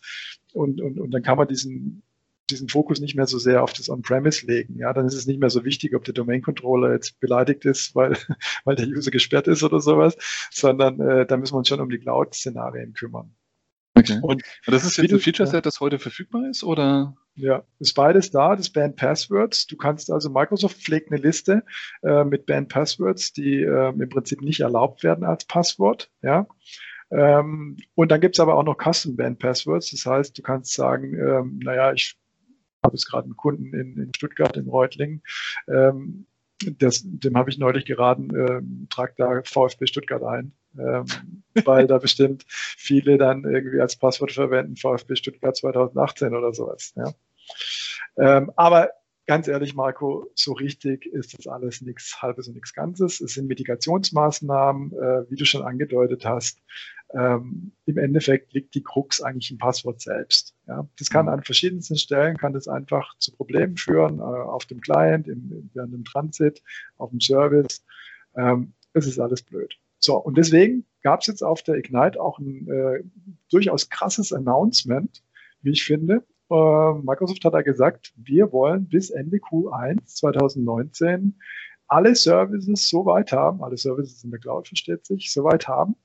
und, 0.52 0.80
und, 0.80 0.98
und 0.98 1.10
dann 1.10 1.22
kann 1.22 1.36
man 1.36 1.48
diesen 1.48 2.02
diesen 2.50 2.68
Fokus 2.68 3.00
nicht 3.00 3.14
mehr 3.14 3.26
so 3.26 3.38
sehr 3.38 3.62
auf 3.62 3.72
das 3.72 3.88
On-Premise 3.88 4.46
legen. 4.46 4.76
Ja, 4.78 4.92
dann 4.92 5.06
ist 5.06 5.14
es 5.14 5.26
nicht 5.26 5.40
mehr 5.40 5.48
so 5.48 5.64
wichtig, 5.64 5.94
ob 5.94 6.04
der 6.04 6.12
Domain-Controller 6.12 6.92
jetzt 6.92 7.18
beleidigt 7.18 7.64
ist, 7.64 7.94
weil, 7.94 8.18
weil 8.64 8.76
der 8.76 8.86
User 8.86 9.10
gesperrt 9.10 9.48
ist 9.48 9.62
oder 9.62 9.80
sowas, 9.80 10.16
sondern 10.50 11.00
äh, 11.00 11.26
da 11.26 11.38
müssen 11.38 11.54
wir 11.54 11.58
uns 11.58 11.68
schon 11.68 11.80
um 11.80 11.88
die 11.88 11.98
Cloud-Szenarien 11.98 12.92
kümmern. 12.92 13.34
Okay. 13.96 14.18
Und, 14.22 14.42
das 14.66 14.84
ist 14.84 14.96
jetzt 14.96 15.12
ein 15.12 15.20
Feature-Set, 15.20 15.66
das 15.66 15.80
heute 15.80 15.98
verfügbar 15.98 16.48
ist, 16.48 16.64
oder? 16.64 17.16
Ja, 17.36 17.62
ist 17.78 17.94
beides 17.94 18.30
da, 18.30 18.56
das 18.56 18.70
Band 18.70 18.96
Passwords. 18.96 19.66
Du 19.66 19.76
kannst 19.76 20.10
also, 20.10 20.30
Microsoft 20.30 20.76
pflegt 20.78 21.12
eine 21.12 21.20
Liste 21.20 21.64
äh, 22.02 22.24
mit 22.24 22.46
Band 22.46 22.68
Passwords, 22.68 23.32
die 23.32 23.60
äh, 23.62 23.90
im 23.90 24.08
Prinzip 24.08 24.42
nicht 24.42 24.60
erlaubt 24.60 25.02
werden 25.04 25.24
als 25.24 25.44
Passwort, 25.44 26.10
ja. 26.22 26.46
Ähm, 27.10 27.76
und 27.94 28.10
dann 28.10 28.20
gibt 28.20 28.36
es 28.36 28.40
aber 28.40 28.56
auch 28.56 28.64
noch 28.64 28.76
Custom 28.76 29.14
Band 29.14 29.38
Passwords. 29.38 29.90
Das 29.90 30.06
heißt, 30.06 30.36
du 30.36 30.42
kannst 30.42 30.72
sagen, 30.72 31.14
ähm, 31.14 31.60
naja, 31.62 31.92
ich 31.92 32.16
habe 32.82 32.96
jetzt 32.96 33.08
gerade 33.08 33.26
einen 33.26 33.36
Kunden 33.36 33.72
in, 33.74 33.96
in 33.98 34.14
Stuttgart, 34.14 34.56
in 34.56 34.68
Reutlingen, 34.68 35.22
ähm, 35.68 36.26
das, 36.78 37.02
dem 37.04 37.36
habe 37.36 37.50
ich 37.50 37.58
neulich 37.58 37.84
geraten, 37.84 38.30
ähm, 38.34 38.86
trag 38.90 39.16
da 39.16 39.42
VfB 39.44 39.86
Stuttgart 39.86 40.22
ein, 40.22 40.52
ähm, 40.78 41.06
weil 41.64 41.86
da 41.86 41.98
bestimmt 41.98 42.44
viele 42.48 43.18
dann 43.18 43.44
irgendwie 43.44 43.80
als 43.80 43.96
Passwort 43.96 44.32
verwenden 44.32 44.76
VfB 44.76 45.16
Stuttgart 45.16 45.56
2018 45.56 46.34
oder 46.34 46.52
sowas. 46.52 46.94
Ja. 46.96 47.12
Ähm, 48.16 48.50
aber 48.56 48.90
ganz 49.26 49.48
ehrlich, 49.48 49.74
Marco, 49.74 50.30
so 50.34 50.52
richtig 50.52 51.06
ist 51.06 51.36
das 51.36 51.46
alles 51.46 51.80
nichts 51.80 52.20
Halbes 52.20 52.48
und 52.48 52.54
nichts 52.54 52.74
Ganzes. 52.74 53.20
Es 53.20 53.34
sind 53.34 53.46
Mitigationsmaßnahmen, 53.46 54.92
äh, 54.92 55.30
wie 55.30 55.36
du 55.36 55.44
schon 55.44 55.62
angedeutet 55.62 56.24
hast. 56.24 56.60
Ähm, 57.14 57.72
Im 57.86 57.98
Endeffekt 57.98 58.52
liegt 58.54 58.74
die 58.74 58.82
Krux 58.82 59.20
eigentlich 59.22 59.50
im 59.50 59.58
Passwort 59.58 60.00
selbst. 60.00 60.54
Ja. 60.66 60.88
Das 60.98 61.10
kann 61.10 61.26
mhm. 61.26 61.32
an 61.32 61.42
verschiedensten 61.44 61.96
Stellen, 61.96 62.36
kann 62.36 62.52
das 62.52 62.66
einfach 62.66 63.16
zu 63.18 63.32
Problemen 63.32 63.76
führen, 63.76 64.18
äh, 64.18 64.22
auf 64.22 64.66
dem 64.66 64.80
Client, 64.80 65.28
im, 65.28 65.70
während 65.74 65.94
dem 65.94 66.04
Transit, 66.04 66.62
auf 66.96 67.10
dem 67.10 67.20
Service. 67.20 67.84
Ähm, 68.36 68.72
es 68.94 69.06
ist 69.06 69.20
alles 69.20 69.42
blöd. 69.42 69.74
So, 69.98 70.16
und 70.16 70.36
deswegen 70.36 70.84
gab 71.02 71.20
es 71.20 71.28
jetzt 71.28 71.42
auf 71.42 71.62
der 71.62 71.76
Ignite 71.76 72.20
auch 72.20 72.38
ein 72.38 72.68
äh, 72.68 73.04
durchaus 73.50 73.88
krasses 73.88 74.32
Announcement, 74.32 75.22
wie 75.62 75.70
ich 75.70 75.84
finde. 75.84 76.24
Äh, 76.50 76.92
Microsoft 77.02 77.44
hat 77.44 77.54
da 77.54 77.62
gesagt, 77.62 78.12
wir 78.16 78.52
wollen 78.52 78.88
bis 78.88 79.10
Ende 79.10 79.38
Q1 79.38 80.04
2019 80.04 81.38
alle 81.86 82.14
Services 82.14 82.88
so 82.88 83.06
weit 83.06 83.32
haben, 83.32 83.62
alle 83.62 83.76
Services 83.76 84.24
in 84.24 84.30
der 84.30 84.40
Cloud 84.40 84.68
versteht 84.68 85.06
sich, 85.06 85.32
so 85.32 85.44
weit 85.44 85.68
haben, 85.68 85.96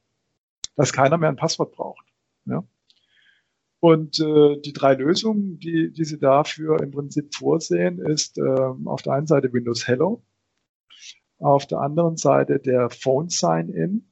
dass 0.79 0.93
keiner 0.93 1.17
mehr 1.17 1.27
ein 1.27 1.35
Passwort 1.35 1.73
braucht. 1.73 2.05
Ja? 2.45 2.63
Und 3.81 4.17
äh, 4.21 4.61
die 4.61 4.71
drei 4.71 4.93
Lösungen, 4.93 5.59
die, 5.59 5.91
die 5.91 6.05
sie 6.05 6.17
dafür 6.17 6.81
im 6.81 6.91
Prinzip 6.91 7.35
vorsehen, 7.35 7.99
ist 7.99 8.37
äh, 8.37 8.41
auf 8.85 9.01
der 9.01 9.13
einen 9.13 9.27
Seite 9.27 9.51
Windows 9.51 9.89
Hello, 9.89 10.23
auf 11.37 11.67
der 11.67 11.79
anderen 11.79 12.15
Seite 12.15 12.59
der 12.59 12.89
Phone 12.89 13.27
Sign-In 13.27 14.09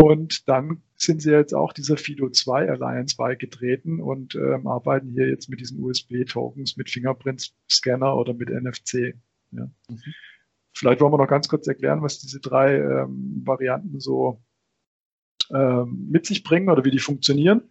und 0.00 0.48
dann 0.48 0.80
sind 0.96 1.22
sie 1.22 1.32
jetzt 1.32 1.54
auch 1.54 1.72
dieser 1.72 1.96
Fido 1.96 2.30
2 2.30 2.70
Alliance 2.70 3.16
beigetreten 3.16 4.00
und 4.00 4.36
ähm, 4.36 4.68
arbeiten 4.68 5.08
hier 5.08 5.28
jetzt 5.28 5.48
mit 5.48 5.58
diesen 5.58 5.82
USB-Tokens, 5.82 6.76
mit 6.76 6.88
Fingerprint-Scanner 6.88 8.16
oder 8.16 8.34
mit 8.34 8.48
NFC. 8.48 9.16
Ja. 9.50 9.64
Mhm. 9.88 9.98
Vielleicht 10.72 11.00
wollen 11.00 11.12
wir 11.12 11.18
noch 11.18 11.26
ganz 11.26 11.48
kurz 11.48 11.66
erklären, 11.66 12.00
was 12.00 12.20
diese 12.20 12.38
drei 12.38 12.76
ähm, 12.76 13.42
Varianten 13.44 13.98
so 13.98 14.40
ähm, 15.52 16.08
mit 16.10 16.26
sich 16.26 16.42
bringen 16.42 16.68
oder 16.68 16.84
wie 16.84 16.90
die 16.90 16.98
funktionieren. 16.98 17.62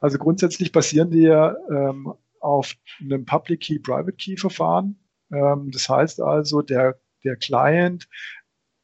Also 0.00 0.18
grundsätzlich 0.18 0.72
basieren 0.72 1.10
die 1.10 1.22
ja 1.22 1.56
ähm, 1.70 2.12
auf 2.40 2.74
einem 3.00 3.24
Public 3.24 3.60
Key, 3.60 3.78
Private 3.78 4.16
Key 4.16 4.36
Verfahren. 4.36 4.98
Ähm, 5.32 5.70
das 5.72 5.88
heißt 5.88 6.20
also, 6.20 6.62
der, 6.62 6.98
der 7.24 7.36
Client 7.36 8.08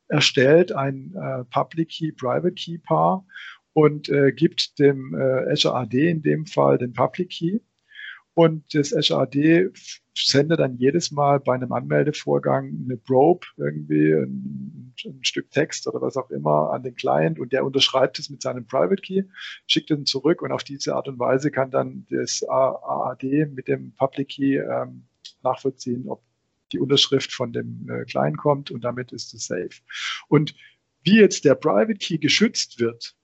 erstellt 0.09 0.73
ein 0.73 1.15
äh, 1.15 1.45
Public 1.45 1.89
Key, 1.89 2.13
Private 2.13 2.53
Key 2.53 2.79
Paar 2.79 3.27
und 3.73 4.09
äh, 4.09 4.33
gibt 4.33 4.79
dem 4.79 5.15
äh, 5.15 5.51
Azure 5.53 5.75
AD 5.75 6.09
in 6.09 6.23
dem 6.23 6.47
Fall 6.47 6.79
den 6.79 6.93
Public 6.93 7.31
Key. 7.31 7.61
Und 8.35 8.75
das 8.75 8.95
Azure 8.95 9.23
AD 9.23 9.71
sendet 10.15 10.61
dann 10.61 10.77
jedes 10.77 11.11
Mal 11.11 11.41
bei 11.41 11.55
einem 11.55 11.73
Anmeldevorgang 11.73 12.85
eine 12.85 12.97
Probe, 12.97 13.47
irgendwie 13.57 14.13
ein, 14.13 14.86
ein, 15.05 15.25
Stück 15.25 15.51
Text 15.51 15.87
oder 15.87 16.01
was 16.01 16.17
auch 16.17 16.31
immer 16.31 16.71
an 16.73 16.83
den 16.83 16.95
Client 16.95 17.39
und 17.39 17.53
der 17.53 17.65
unterschreibt 17.65 18.19
es 18.19 18.31
mit 18.31 18.43
seinem 18.43 18.67
Private 18.67 19.03
Key, 19.03 19.23
schickt 19.67 19.91
den 19.91 20.07
zurück 20.07 20.43
und 20.43 20.53
auf 20.53 20.65
diese 20.65 20.95
Art 20.95 21.09
und 21.09 21.19
Weise 21.19 21.51
kann 21.51 21.71
dann 21.71 22.07
das 22.11 22.43
AAD 22.49 23.23
mit 23.53 23.69
dem 23.69 23.93
Public 23.95 24.29
Key 24.29 24.57
ähm, 24.57 25.05
nachvollziehen, 25.43 26.09
ob 26.09 26.23
die 26.73 26.79
Unterschrift 26.79 27.33
von 27.33 27.53
dem 27.53 27.89
äh, 27.89 28.05
Client 28.05 28.39
kommt 28.39 28.71
und 28.71 28.85
damit 28.85 29.13
ist 29.13 29.35
es 29.35 29.47
safe. 29.47 29.83
Und 30.29 30.55
wie 31.03 31.21
jetzt 31.21 31.45
der 31.45 31.55
Private 31.55 31.95
Key 31.95 32.19
geschützt 32.19 32.81
wird, 32.81 33.15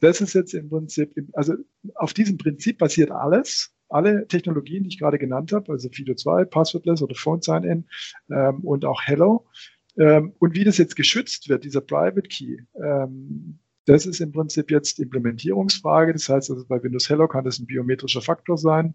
das 0.00 0.20
ist 0.20 0.34
jetzt 0.34 0.54
im 0.54 0.68
Prinzip, 0.68 1.12
also 1.32 1.54
auf 1.94 2.12
diesem 2.12 2.38
Prinzip 2.38 2.78
basiert 2.78 3.10
alles. 3.10 3.72
Alle 3.88 4.26
Technologien, 4.26 4.82
die 4.82 4.88
ich 4.88 4.98
gerade 4.98 5.18
genannt 5.18 5.52
habe, 5.52 5.72
also 5.72 5.88
Fido2, 5.88 6.46
Passwordless 6.46 7.02
oder 7.02 7.14
Phone 7.14 7.42
Sign-In 7.42 7.86
ähm, 8.30 8.60
und 8.60 8.84
auch 8.84 9.02
Hello. 9.04 9.46
Ähm, 9.98 10.34
und 10.38 10.54
wie 10.54 10.64
das 10.64 10.78
jetzt 10.78 10.96
geschützt 10.96 11.48
wird, 11.48 11.64
dieser 11.64 11.80
Private 11.80 12.28
Key, 12.28 12.58
ähm, 12.82 13.58
das 13.86 14.06
ist 14.06 14.20
im 14.20 14.32
Prinzip 14.32 14.70
jetzt 14.70 14.98
Implementierungsfrage. 14.98 16.12
Das 16.12 16.28
heißt 16.28 16.50
also 16.50 16.64
bei 16.66 16.82
Windows 16.82 17.08
Hello 17.08 17.28
kann 17.28 17.44
das 17.44 17.58
ein 17.58 17.66
biometrischer 17.66 18.22
Faktor 18.22 18.56
sein 18.56 18.94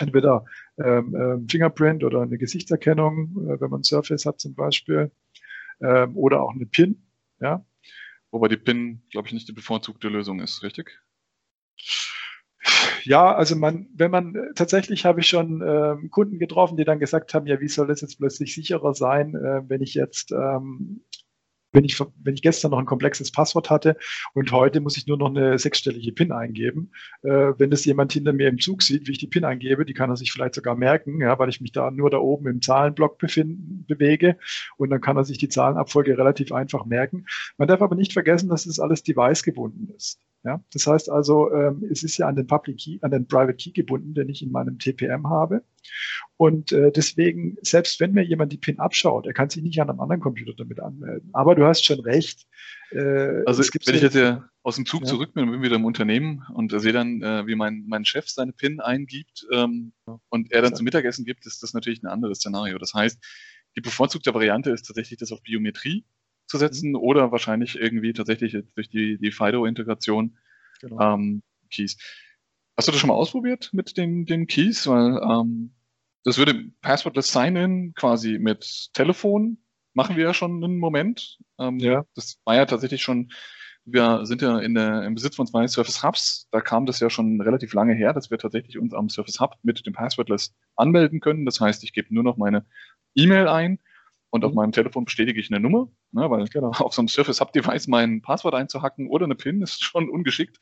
entweder 0.00 0.44
ähm, 0.78 1.14
ähm, 1.14 1.48
Fingerprint 1.48 2.04
oder 2.04 2.22
eine 2.22 2.38
Gesichtserkennung, 2.38 3.48
äh, 3.48 3.60
wenn 3.60 3.70
man 3.70 3.82
Surface 3.82 4.26
hat 4.26 4.40
zum 4.40 4.54
Beispiel, 4.54 5.10
ähm, 5.80 6.16
oder 6.16 6.42
auch 6.42 6.54
eine 6.54 6.66
PIN. 6.66 7.02
Ja. 7.40 7.64
Wobei 8.30 8.48
die 8.48 8.56
PIN, 8.56 9.02
glaube 9.10 9.28
ich, 9.28 9.34
nicht 9.34 9.48
die 9.48 9.52
bevorzugte 9.52 10.08
Lösung 10.08 10.40
ist, 10.40 10.62
richtig? 10.62 11.00
Ja, 13.06 13.34
also 13.34 13.54
man, 13.54 13.88
wenn 13.94 14.10
man 14.10 14.34
tatsächlich 14.56 15.04
habe 15.04 15.20
ich 15.20 15.28
schon 15.28 15.62
ähm, 15.64 16.10
Kunden 16.10 16.38
getroffen, 16.40 16.76
die 16.76 16.84
dann 16.84 16.98
gesagt 16.98 17.34
haben, 17.34 17.46
ja, 17.46 17.60
wie 17.60 17.68
soll 17.68 17.86
das 17.86 18.00
jetzt 18.00 18.18
plötzlich 18.18 18.52
sicherer 18.54 18.94
sein, 18.94 19.34
äh, 19.36 19.62
wenn 19.68 19.80
ich 19.80 19.94
jetzt 19.94 20.32
ähm, 20.32 21.02
wenn 21.72 21.84
ich, 21.84 22.00
wenn 22.00 22.34
ich 22.34 22.42
gestern 22.42 22.70
noch 22.70 22.78
ein 22.78 22.86
komplexes 22.86 23.30
Passwort 23.30 23.70
hatte 23.70 23.96
und 24.34 24.50
heute 24.50 24.80
muss 24.80 24.96
ich 24.96 25.06
nur 25.06 25.18
noch 25.18 25.28
eine 25.28 25.58
sechsstellige 25.58 26.10
PIN 26.12 26.32
eingeben. 26.32 26.90
Äh, 27.22 27.52
wenn 27.58 27.70
das 27.70 27.84
jemand 27.84 28.12
hinter 28.12 28.32
mir 28.32 28.48
im 28.48 28.58
Zug 28.58 28.82
sieht, 28.82 29.06
wie 29.06 29.12
ich 29.12 29.18
die 29.18 29.26
PIN 29.28 29.44
eingebe, 29.44 29.84
die 29.84 29.94
kann 29.94 30.10
er 30.10 30.16
sich 30.16 30.32
vielleicht 30.32 30.54
sogar 30.54 30.74
merken, 30.74 31.20
ja, 31.20 31.38
weil 31.38 31.50
ich 31.50 31.60
mich 31.60 31.72
da 31.72 31.90
nur 31.90 32.10
da 32.10 32.18
oben 32.18 32.48
im 32.48 32.62
Zahlenblock 32.62 33.18
befinden, 33.18 33.84
bewege 33.86 34.38
und 34.78 34.90
dann 34.90 35.00
kann 35.00 35.16
er 35.16 35.24
sich 35.24 35.38
die 35.38 35.48
Zahlenabfolge 35.48 36.16
relativ 36.16 36.50
einfach 36.50 36.86
merken. 36.86 37.26
Man 37.58 37.68
darf 37.68 37.82
aber 37.82 37.94
nicht 37.94 38.14
vergessen, 38.14 38.48
dass 38.48 38.64
das 38.64 38.80
alles 38.80 39.02
device 39.02 39.42
gebunden 39.42 39.92
ist. 39.94 40.25
Ja, 40.46 40.62
das 40.72 40.86
heißt 40.86 41.10
also, 41.10 41.52
ähm, 41.52 41.84
es 41.90 42.04
ist 42.04 42.18
ja 42.18 42.28
an 42.28 42.36
den 42.36 42.46
Public 42.46 42.78
Key, 42.78 42.98
an 43.00 43.10
den 43.10 43.26
Private 43.26 43.56
Key 43.56 43.72
gebunden, 43.72 44.14
den 44.14 44.28
ich 44.28 44.42
in 44.42 44.52
meinem 44.52 44.78
TPM 44.78 45.28
habe. 45.28 45.64
Und 46.36 46.70
äh, 46.70 46.92
deswegen, 46.92 47.56
selbst 47.62 47.98
wenn 47.98 48.12
mir 48.12 48.22
jemand 48.22 48.52
die 48.52 48.56
PIN 48.56 48.78
abschaut, 48.78 49.26
er 49.26 49.32
kann 49.32 49.50
sich 49.50 49.64
nicht 49.64 49.80
an 49.80 49.90
einem 49.90 49.98
anderen 49.98 50.20
Computer 50.20 50.52
damit 50.56 50.78
anmelden. 50.78 51.30
Aber 51.32 51.56
du 51.56 51.66
hast 51.66 51.84
schon 51.84 51.98
recht. 51.98 52.46
Äh, 52.92 53.42
also 53.44 53.60
wenn 53.64 53.96
ich 53.96 54.02
jetzt 54.02 54.14
ja 54.14 54.48
aus 54.62 54.76
dem 54.76 54.86
Zug 54.86 55.00
ja. 55.00 55.08
zurück 55.08 55.34
bin 55.34 55.42
und 55.42 55.50
bin 55.50 55.62
wieder 55.62 55.76
im 55.76 55.84
Unternehmen 55.84 56.44
und 56.54 56.70
sehe 56.80 56.92
dann, 56.92 57.22
äh, 57.22 57.44
wie 57.48 57.56
mein, 57.56 57.84
mein 57.88 58.04
Chef 58.04 58.28
seine 58.28 58.52
PIN 58.52 58.78
eingibt 58.78 59.48
ähm, 59.50 59.94
ja. 60.06 60.20
und 60.28 60.52
er 60.52 60.62
dann 60.62 60.70
ja. 60.70 60.76
zum 60.76 60.84
Mittagessen 60.84 61.24
gibt, 61.24 61.44
ist 61.44 61.64
das 61.64 61.74
natürlich 61.74 62.04
ein 62.04 62.06
anderes 62.06 62.38
Szenario. 62.38 62.78
Das 62.78 62.94
heißt, 62.94 63.18
die 63.76 63.80
bevorzugte 63.80 64.32
Variante 64.32 64.70
ist 64.70 64.86
tatsächlich 64.86 65.18
das 65.18 65.32
auf 65.32 65.42
Biometrie 65.42 66.04
zu 66.46 66.58
setzen 66.58 66.90
mhm. 66.90 66.96
oder 66.96 67.32
wahrscheinlich 67.32 67.76
irgendwie 67.78 68.12
tatsächlich 68.12 68.56
durch 68.74 68.88
die, 68.88 69.18
die 69.18 69.32
FIDO-Integration 69.32 70.38
genau. 70.80 71.14
ähm, 71.14 71.42
Keys. 71.70 71.96
Hast 72.76 72.88
du 72.88 72.92
das 72.92 73.00
schon 73.00 73.08
mal 73.08 73.14
ausprobiert 73.14 73.70
mit 73.72 73.96
den, 73.96 74.26
den 74.26 74.46
Keys? 74.46 74.86
Weil 74.86 75.20
ähm, 75.22 75.74
das 76.24 76.38
würde 76.38 76.70
Passwordless 76.82 77.32
Sign-In 77.32 77.94
quasi 77.94 78.38
mit 78.38 78.90
Telefon 78.92 79.58
machen 79.96 80.16
wir 80.16 80.24
ja 80.24 80.34
schon 80.34 80.62
einen 80.62 80.78
Moment. 80.78 81.38
Ähm, 81.58 81.78
ja. 81.78 82.04
Das 82.14 82.38
war 82.44 82.54
ja 82.54 82.66
tatsächlich 82.66 83.02
schon, 83.02 83.32
wir 83.86 84.26
sind 84.26 84.42
ja 84.42 84.58
in 84.58 84.74
der, 84.74 85.04
im 85.04 85.14
Besitz 85.14 85.36
von 85.36 85.46
zwei 85.46 85.66
Surface 85.66 86.02
Hubs. 86.02 86.48
Da 86.50 86.60
kam 86.60 86.84
das 86.84 87.00
ja 87.00 87.08
schon 87.08 87.40
relativ 87.40 87.72
lange 87.72 87.94
her, 87.94 88.12
dass 88.12 88.30
wir 88.30 88.36
tatsächlich 88.36 88.78
uns 88.78 88.92
am 88.92 89.08
Surface 89.08 89.40
Hub 89.40 89.54
mit 89.62 89.86
dem 89.86 89.94
Passwordless 89.94 90.54
anmelden 90.76 91.20
können. 91.20 91.46
Das 91.46 91.60
heißt, 91.60 91.82
ich 91.82 91.94
gebe 91.94 92.12
nur 92.14 92.24
noch 92.24 92.36
meine 92.36 92.66
E-Mail 93.14 93.48
ein 93.48 93.78
und 94.36 94.44
auf 94.44 94.52
mhm. 94.52 94.56
meinem 94.56 94.72
Telefon 94.72 95.04
bestätige 95.04 95.40
ich 95.40 95.50
eine 95.50 95.60
Nummer, 95.60 95.88
ne, 96.12 96.30
weil 96.30 96.46
genau. 96.46 96.70
auf 96.78 96.94
so 96.94 97.00
einem 97.00 97.08
Surface 97.08 97.40
Hub 97.40 97.52
Device 97.52 97.88
mein 97.88 98.22
Passwort 98.22 98.54
einzuhacken 98.54 99.08
oder 99.08 99.24
eine 99.24 99.34
PIN 99.34 99.62
ist 99.62 99.82
schon 99.82 100.08
ungeschickt. 100.08 100.60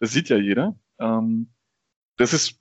Das 0.00 0.12
sieht 0.12 0.28
ja 0.28 0.36
jeder. 0.36 0.78
Ähm, 0.98 1.50
das 2.16 2.32
ist 2.32 2.58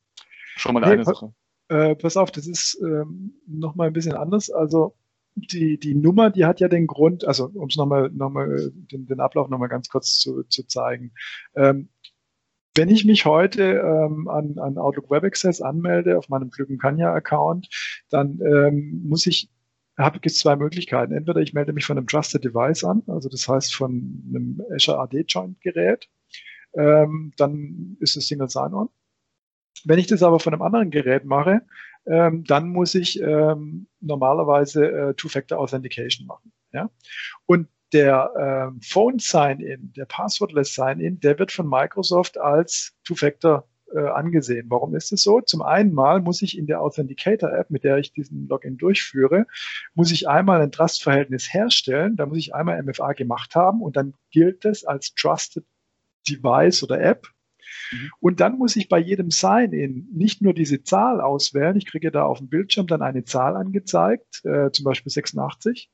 schon 0.56 0.74
mal 0.74 0.84
hey, 0.84 0.94
eine 0.94 1.06
Sache. 1.06 1.34
Äh, 1.70 1.96
pass 1.96 2.18
auf, 2.18 2.32
das 2.32 2.48
ist 2.48 2.80
ähm, 2.82 3.42
nochmal 3.48 3.88
ein 3.88 3.94
bisschen 3.94 4.16
anders. 4.16 4.50
Also 4.50 4.96
die, 5.36 5.80
die 5.80 5.94
Nummer, 5.94 6.30
die 6.32 6.46
hat 6.46 6.60
ja 6.60 6.68
den 6.68 6.88
Grund, 6.88 7.26
also 7.26 7.52
um 7.54 7.68
es 7.68 7.76
nochmal 7.76 8.10
noch 8.10 8.30
mal, 8.30 8.72
den, 8.74 9.06
den 9.06 9.20
Ablauf 9.20 9.50
nochmal 9.50 9.70
ganz 9.70 9.90
kurz 9.90 10.18
zu, 10.18 10.44
zu 10.44 10.66
zeigen. 10.66 11.14
Ähm, 11.56 11.90
wenn 12.76 12.90
ich 12.90 13.06
mich 13.06 13.26
heute 13.26 13.64
ähm, 13.64 14.28
an, 14.28 14.60
an 14.60 14.78
Outlook 14.78 15.10
Web 15.10 15.24
Access 15.24 15.62
anmelde 15.62 16.18
auf 16.18 16.30
meinem 16.30 16.52
Glücken 16.52 16.78
Kanya 16.78 17.12
Account, 17.14 17.70
dann 18.10 18.40
ähm, 18.42 19.02
muss 19.04 19.26
ich 19.26 19.50
habe 19.98 20.20
es 20.24 20.38
zwei 20.38 20.56
Möglichkeiten. 20.56 21.14
Entweder 21.14 21.42
ich 21.42 21.54
melde 21.54 21.74
mich 21.74 21.86
von 21.86 21.98
einem 21.98 22.08
Trusted 22.08 22.44
Device 22.44 22.84
an, 22.84 23.04
also 23.08 23.30
das 23.30 23.48
heißt 23.48 23.76
von 23.76 24.24
einem 24.30 24.62
Azure 24.74 25.00
AD 25.00 25.26
Joint 25.28 25.60
Gerät, 25.62 26.10
ähm, 26.74 27.34
dann 27.38 27.98
ist 28.00 28.16
es 28.16 28.28
Single 28.28 28.50
Sign-On. 28.50 28.90
Wenn 29.86 30.00
ich 30.00 30.08
das 30.08 30.24
aber 30.24 30.40
von 30.40 30.54
einem 30.54 30.62
anderen 30.62 30.92
Gerät 30.92 31.26
mache, 31.26 31.62
ähm, 32.06 32.44
dann 32.46 32.70
muss 32.70 32.96
ich 32.96 33.22
ähm, 33.22 33.88
normalerweise 34.00 34.92
äh, 34.92 35.14
Two-Factor 35.16 35.60
Authentication 35.60 36.28
machen. 36.28 36.52
Ja? 36.72 36.90
Und 37.46 37.68
der 37.94 38.32
ähm, 38.38 38.82
Phone 38.82 39.20
Sign-In, 39.20 39.94
der 39.94 40.06
Passwordless 40.06 40.74
Sign-In, 40.74 41.20
der 41.20 41.40
wird 41.40 41.52
von 41.52 41.68
Microsoft 41.68 42.38
als 42.38 42.96
Two-Factor 43.04 43.68
äh, 43.94 44.00
angesehen. 44.00 44.68
Warum 44.70 44.96
ist 44.96 45.12
es 45.12 45.24
so? 45.24 45.42
Zum 45.42 45.62
einen 45.62 45.94
mal 45.94 46.22
muss 46.22 46.42
ich 46.42 46.58
in 46.58 46.68
der 46.68 46.82
Authenticator-App, 46.82 47.70
mit 47.70 47.84
der 47.84 47.98
ich 47.98 48.14
diesen 48.14 48.48
Login 48.48 48.78
durchführe, 48.78 49.46
muss 49.94 50.12
ich 50.12 50.28
einmal 50.28 50.62
ein 50.62 50.72
Trust-Verhältnis 50.72 51.54
herstellen. 51.54 52.16
Da 52.16 52.26
muss 52.26 52.38
ich 52.38 52.54
einmal 52.54 52.82
MFA 52.84 53.14
gemacht 53.14 53.56
haben 53.56 53.82
und 53.82 53.96
dann 53.96 54.14
gilt 54.32 54.66
es 54.66 54.84
als 54.84 55.14
Trusted 55.16 55.66
Device 56.28 56.84
oder 56.84 57.00
App 57.00 57.30
Mhm. 57.92 58.12
Und 58.20 58.40
dann 58.40 58.58
muss 58.58 58.76
ich 58.76 58.90
bei 58.90 59.00
jedem 59.00 59.32
Sign-In 59.32 60.08
nicht 60.14 60.42
nur 60.42 60.54
diese 60.54 60.84
Zahl 60.84 61.22
auswählen, 61.22 61.76
ich 61.78 61.86
kriege 61.86 62.12
da 62.12 62.24
auf 62.24 62.40
dem 62.40 62.50
Bildschirm 62.50 62.88
dann 62.88 63.02
eine 63.02 63.24
Zahl 63.24 63.56
angezeigt, 63.56 64.42
äh, 64.46 64.72
zum 64.72 64.86
Beispiel 64.86 65.12
86, 65.12 65.90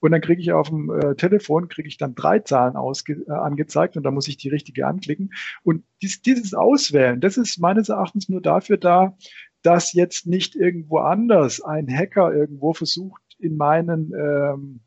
und 0.00 0.12
dann 0.12 0.20
kriege 0.20 0.40
ich 0.40 0.52
auf 0.52 0.68
dem 0.68 0.90
äh, 0.90 1.14
Telefon, 1.14 1.68
kriege 1.68 1.88
ich 1.88 1.98
dann 1.98 2.14
drei 2.14 2.40
Zahlen 2.40 2.76
ausge 2.76 3.24
äh, 3.26 3.32
angezeigt 3.32 3.96
und 3.96 4.02
da 4.02 4.10
muss 4.10 4.28
ich 4.28 4.36
die 4.36 4.48
richtige 4.48 4.86
anklicken. 4.86 5.30
Und 5.62 5.84
dies, 6.02 6.22
dieses 6.22 6.54
Auswählen, 6.54 7.20
das 7.20 7.36
ist 7.36 7.58
meines 7.58 7.88
Erachtens 7.88 8.28
nur 8.28 8.40
dafür 8.40 8.76
da, 8.76 9.16
dass 9.62 9.92
jetzt 9.92 10.26
nicht 10.26 10.54
irgendwo 10.54 10.98
anders 10.98 11.60
ein 11.60 11.88
Hacker 11.88 12.32
irgendwo 12.32 12.72
versucht, 12.72 13.22
in 13.38 13.56
meinen 13.56 14.12
ähm, 14.14 14.80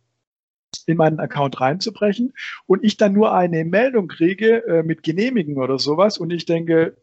in 0.86 0.98
meinen 0.98 1.20
Account 1.20 1.60
reinzubrechen 1.60 2.34
und 2.66 2.84
ich 2.84 2.98
dann 2.98 3.14
nur 3.14 3.34
eine 3.34 3.66
Meldung 3.66 4.08
kriege 4.08 4.66
äh, 4.66 4.84
mit 4.84 5.04
Genehmigen 5.04 5.58
oder 5.58 5.80
sowas 5.80 6.18
und 6.18 6.32
ich 6.32 6.46
denke, 6.46 6.98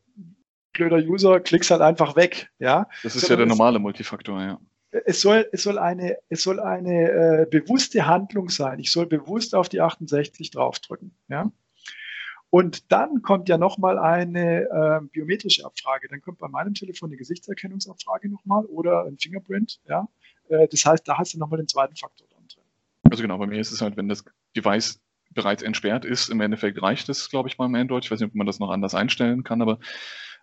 blöder 0.72 0.98
User, 0.98 1.40
klick's 1.40 1.70
halt 1.70 1.83
einfach 1.83 2.16
weg. 2.16 2.50
Ja? 2.59 2.88
Das 3.02 3.16
ist 3.16 3.26
so, 3.26 3.33
ja 3.33 3.37
der 3.37 3.46
normale 3.46 3.78
Multifaktor, 3.78 4.40
ja. 4.40 4.61
Es 5.04 5.20
soll, 5.20 5.46
es 5.52 5.64
soll 5.64 5.78
eine, 5.78 6.16
es 6.31 6.42
soll 6.42 6.61
eine 6.61 7.11
äh, 7.11 7.46
bewusste 7.50 8.07
Handlung 8.07 8.48
sein. 8.48 8.78
Ich 8.78 8.90
soll 8.90 9.07
bewusst 9.07 9.54
auf 9.54 9.68
die 9.68 9.83
68 9.83 10.50
draufdrücken. 10.50 11.14
Ja? 11.28 11.52
Und 12.48 12.90
dann 12.90 13.20
kommt 13.20 13.50
ja 13.50 13.59
nochmal 13.59 13.98
eine 13.98 14.62
äh, 14.62 15.07
biometrische 15.12 15.66
Abfrage. 15.66 16.09
Dann 16.09 16.22
kommt 16.22 16.38
bei 16.38 16.48
meinem 16.48 16.72
Telefon 16.72 17.11
eine 17.11 17.18
Gesichtserkennungsabfrage 17.18 18.31
nochmal 18.31 18.64
oder 18.64 19.04
ein 19.04 19.18
Fingerprint. 19.18 19.81
Ja? 19.87 20.09
Äh, 20.48 20.68
das 20.68 20.87
heißt, 20.87 21.07
da 21.07 21.18
hast 21.18 21.35
du 21.35 21.38
nochmal 21.38 21.59
den 21.59 21.68
zweiten 21.68 21.96
Faktor. 21.96 22.28
Also 23.11 23.23
genau, 23.23 23.38
bei 23.38 23.47
mir 23.47 23.61
ist 23.61 23.73
es 23.73 23.81
halt, 23.81 23.97
wenn 23.97 24.09
das 24.09 24.25
Device 24.57 25.01
bereits 25.31 25.62
entsperrt 25.62 26.05
ist, 26.05 26.31
im 26.31 26.40
Endeffekt 26.40 26.81
reicht 26.83 27.09
es, 27.09 27.29
glaube 27.29 27.49
ich, 27.49 27.57
beim 27.57 27.75
Android. 27.75 28.05
Ich 28.05 28.11
weiß 28.11 28.21
nicht, 28.21 28.31
ob 28.31 28.35
man 28.35 28.47
das 28.47 28.59
noch 28.59 28.71
anders 28.71 28.94
einstellen 28.94 29.44
kann, 29.44 29.62
aber 29.62 29.79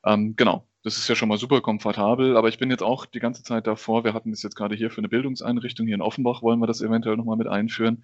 ähm, 0.06 0.36
genau, 0.36 0.68
das 0.84 0.98
ist 0.98 1.10
ja 1.10 1.16
schon 1.16 1.30
mal 1.30 1.38
super 1.38 1.62
komfortabel. 1.62 2.38
Aber 2.38 2.48
ich 2.48 2.60
bin 2.60 2.70
jetzt 2.70 2.84
auch 2.84 3.06
die 3.06 3.20
ganze 3.20 3.44
Zeit 3.44 3.68
davor, 3.68 4.04
wir 4.04 4.14
hatten 4.14 4.32
das 4.32 4.44
jetzt 4.44 4.56
gerade 4.56 4.76
hier 4.76 4.92
für 4.92 5.00
eine 5.00 5.10
Bildungseinrichtung 5.10 5.88
hier 5.88 5.96
in 5.96 6.02
Offenbach, 6.02 6.44
wollen 6.44 6.60
wir 6.60 6.68
das 6.68 6.82
eventuell 6.82 7.18
nochmal 7.18 7.38
mit 7.38 7.48
einführen. 7.48 8.04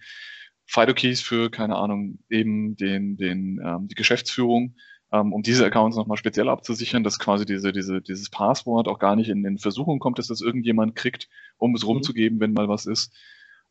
FIDO-Keys 0.65 1.21
für, 1.21 1.51
keine 1.51 1.75
Ahnung, 1.75 2.19
eben 2.29 2.75
den, 2.75 3.17
den, 3.17 3.59
ähm, 3.63 3.87
die 3.87 3.95
Geschäftsführung, 3.95 4.75
ähm, 5.11 5.33
um 5.33 5.43
diese 5.43 5.65
Accounts 5.65 5.97
nochmal 5.97 6.17
speziell 6.17 6.49
abzusichern, 6.49 7.03
dass 7.03 7.19
quasi 7.19 7.45
diese, 7.45 7.71
diese, 7.71 8.01
dieses 8.01 8.29
Passwort 8.29 8.87
auch 8.87 8.97
gar 8.97 9.15
nicht 9.15 9.29
in, 9.29 9.45
in 9.45 9.57
Versuchung 9.57 9.99
kommt, 9.99 10.17
dass 10.17 10.27
das 10.27 10.41
irgendjemand 10.41 10.95
kriegt, 10.95 11.29
um 11.57 11.75
es 11.75 11.83
mhm. 11.83 11.89
rumzugeben, 11.89 12.39
wenn 12.39 12.53
mal 12.53 12.69
was 12.69 12.85
ist. 12.85 13.13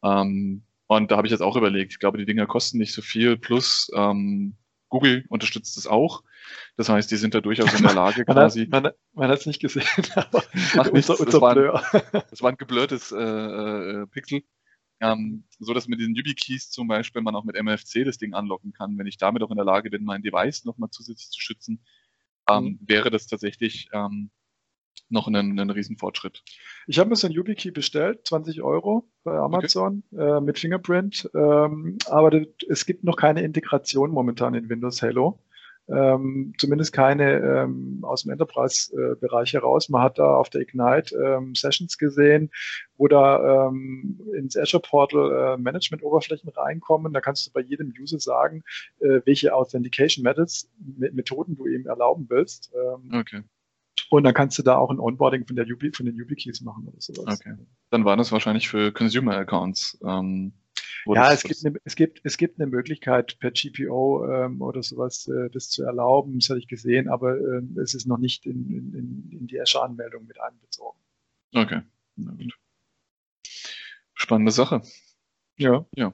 Ähm, 0.02 0.62
und 0.90 1.12
da 1.12 1.16
habe 1.16 1.28
ich 1.28 1.30
jetzt 1.30 1.40
auch 1.40 1.56
überlegt, 1.56 1.92
ich 1.92 2.00
glaube, 2.00 2.18
die 2.18 2.24
Dinger 2.24 2.46
kosten 2.46 2.78
nicht 2.78 2.92
so 2.92 3.00
viel, 3.00 3.36
plus 3.36 3.92
ähm, 3.94 4.56
Google 4.88 5.24
unterstützt 5.28 5.78
es 5.78 5.86
auch. 5.86 6.24
Das 6.76 6.88
heißt, 6.88 7.08
die 7.12 7.16
sind 7.16 7.32
da 7.32 7.40
durchaus 7.40 7.72
in 7.74 7.84
der 7.84 7.94
Lage 7.94 8.24
man 8.26 8.34
quasi. 8.34 8.66
Hat, 8.66 8.82
man, 8.82 8.92
man 9.12 9.30
hat 9.30 9.38
es 9.38 9.46
nicht 9.46 9.60
gesehen, 9.60 9.86
aber 10.16 10.42
Macht 10.74 10.92
nichts, 10.92 11.08
unser, 11.08 11.26
das, 11.26 11.40
war 11.40 11.56
ein, 11.56 12.22
das 12.30 12.42
war 12.42 12.50
ein 12.50 12.56
geblurrtes 12.56 13.12
äh, 13.12 13.18
äh, 13.20 14.06
Pixel. 14.08 14.42
Ähm, 15.00 15.44
so 15.60 15.74
dass 15.74 15.86
mit 15.86 16.00
diesen 16.00 16.16
YubiKeys 16.16 16.70
zum 16.70 16.88
Beispiel 16.88 17.22
man 17.22 17.36
auch 17.36 17.44
mit 17.44 17.54
MFC 17.54 18.04
das 18.04 18.18
Ding 18.18 18.34
anlocken 18.34 18.72
kann. 18.72 18.98
Wenn 18.98 19.06
ich 19.06 19.16
damit 19.16 19.44
auch 19.44 19.50
in 19.50 19.56
der 19.58 19.64
Lage 19.64 19.90
bin, 19.90 20.02
mein 20.02 20.22
Device 20.22 20.64
nochmal 20.64 20.90
zusätzlich 20.90 21.30
zu 21.30 21.40
schützen, 21.40 21.84
ähm, 22.48 22.64
mhm. 22.64 22.78
wäre 22.80 23.10
das 23.10 23.28
tatsächlich 23.28 23.88
ähm, 23.92 24.32
noch 25.08 25.26
ein, 25.28 25.58
ein 25.58 25.70
Riesenfortschritt. 25.70 26.42
Ich 26.86 26.98
habe 26.98 27.10
mir 27.10 27.16
so 27.16 27.26
ein 27.26 27.32
YubiKey 27.32 27.70
bestellt, 27.70 28.26
20 28.26 28.62
Euro 28.62 29.08
bei 29.24 29.36
Amazon 29.36 30.02
okay. 30.12 30.36
äh, 30.36 30.40
mit 30.40 30.58
Fingerprint, 30.58 31.28
ähm, 31.34 31.98
aber 32.06 32.42
es 32.68 32.86
gibt 32.86 33.04
noch 33.04 33.16
keine 33.16 33.42
Integration 33.42 34.10
momentan 34.10 34.54
in 34.54 34.68
Windows 34.68 35.02
Hello 35.02 35.40
ähm, 35.90 36.54
zumindest 36.58 36.92
keine 36.92 37.38
ähm, 37.38 38.00
aus 38.02 38.22
dem 38.22 38.32
Enterprise-Bereich 38.32 39.52
heraus. 39.54 39.88
Man 39.88 40.02
hat 40.02 40.18
da 40.18 40.36
auf 40.36 40.50
der 40.50 40.60
Ignite 40.60 41.14
ähm, 41.16 41.54
Sessions 41.54 41.98
gesehen, 41.98 42.50
wo 42.96 43.08
da 43.08 43.68
ähm, 43.68 44.20
ins 44.36 44.56
Azure 44.56 44.82
Portal 44.82 45.32
äh, 45.32 45.56
Management-Oberflächen 45.60 46.50
reinkommen. 46.50 47.12
Da 47.12 47.20
kannst 47.20 47.46
du 47.46 47.52
bei 47.52 47.60
jedem 47.60 47.92
User 47.98 48.20
sagen, 48.20 48.62
äh, 49.00 49.20
welche 49.24 49.54
Authentication 49.54 50.22
Methods, 50.22 50.70
Methoden 50.96 51.56
du 51.56 51.66
ihm 51.66 51.86
erlauben 51.86 52.26
willst. 52.28 52.72
Ähm, 52.74 53.10
okay. 53.18 53.42
Und 54.08 54.24
dann 54.24 54.34
kannst 54.34 54.58
du 54.58 54.62
da 54.62 54.76
auch 54.76 54.90
ein 54.90 54.98
Onboarding 54.98 55.46
von, 55.46 55.56
der 55.56 55.66
UB, 55.66 55.94
von 55.94 56.06
den 56.06 56.16
YubiKeys 56.16 56.60
machen 56.62 56.88
oder 56.88 57.00
sowas. 57.00 57.40
Okay. 57.40 57.54
Dann 57.90 58.04
war 58.04 58.16
das 58.16 58.32
wahrscheinlich 58.32 58.68
für 58.68 58.92
Consumer-Accounts. 58.92 59.98
Ähm, 60.04 60.52
ja, 61.06 61.32
es 61.32 61.42
gibt, 61.42 61.64
eine, 61.64 61.78
es, 61.84 61.96
gibt, 61.96 62.20
es 62.24 62.36
gibt 62.36 62.60
eine 62.60 62.70
Möglichkeit 62.70 63.38
per 63.38 63.50
GPO 63.50 64.26
ähm, 64.26 64.60
oder 64.60 64.82
sowas 64.82 65.28
äh, 65.28 65.50
das 65.50 65.70
zu 65.70 65.82
erlauben, 65.82 66.38
das 66.38 66.50
hatte 66.50 66.58
ich 66.58 66.68
gesehen, 66.68 67.08
aber 67.08 67.38
äh, 67.38 67.62
es 67.80 67.94
ist 67.94 68.06
noch 68.06 68.18
nicht 68.18 68.46
in, 68.46 68.68
in, 68.70 69.30
in 69.30 69.46
die 69.46 69.60
Azure-Anmeldung 69.60 70.26
mit 70.26 70.40
einbezogen. 70.40 70.98
Okay, 71.54 71.82
na 72.16 72.32
gut. 72.32 72.54
Spannende 74.14 74.52
Sache. 74.52 74.82
Ja. 75.56 75.86
Ja. 75.96 76.12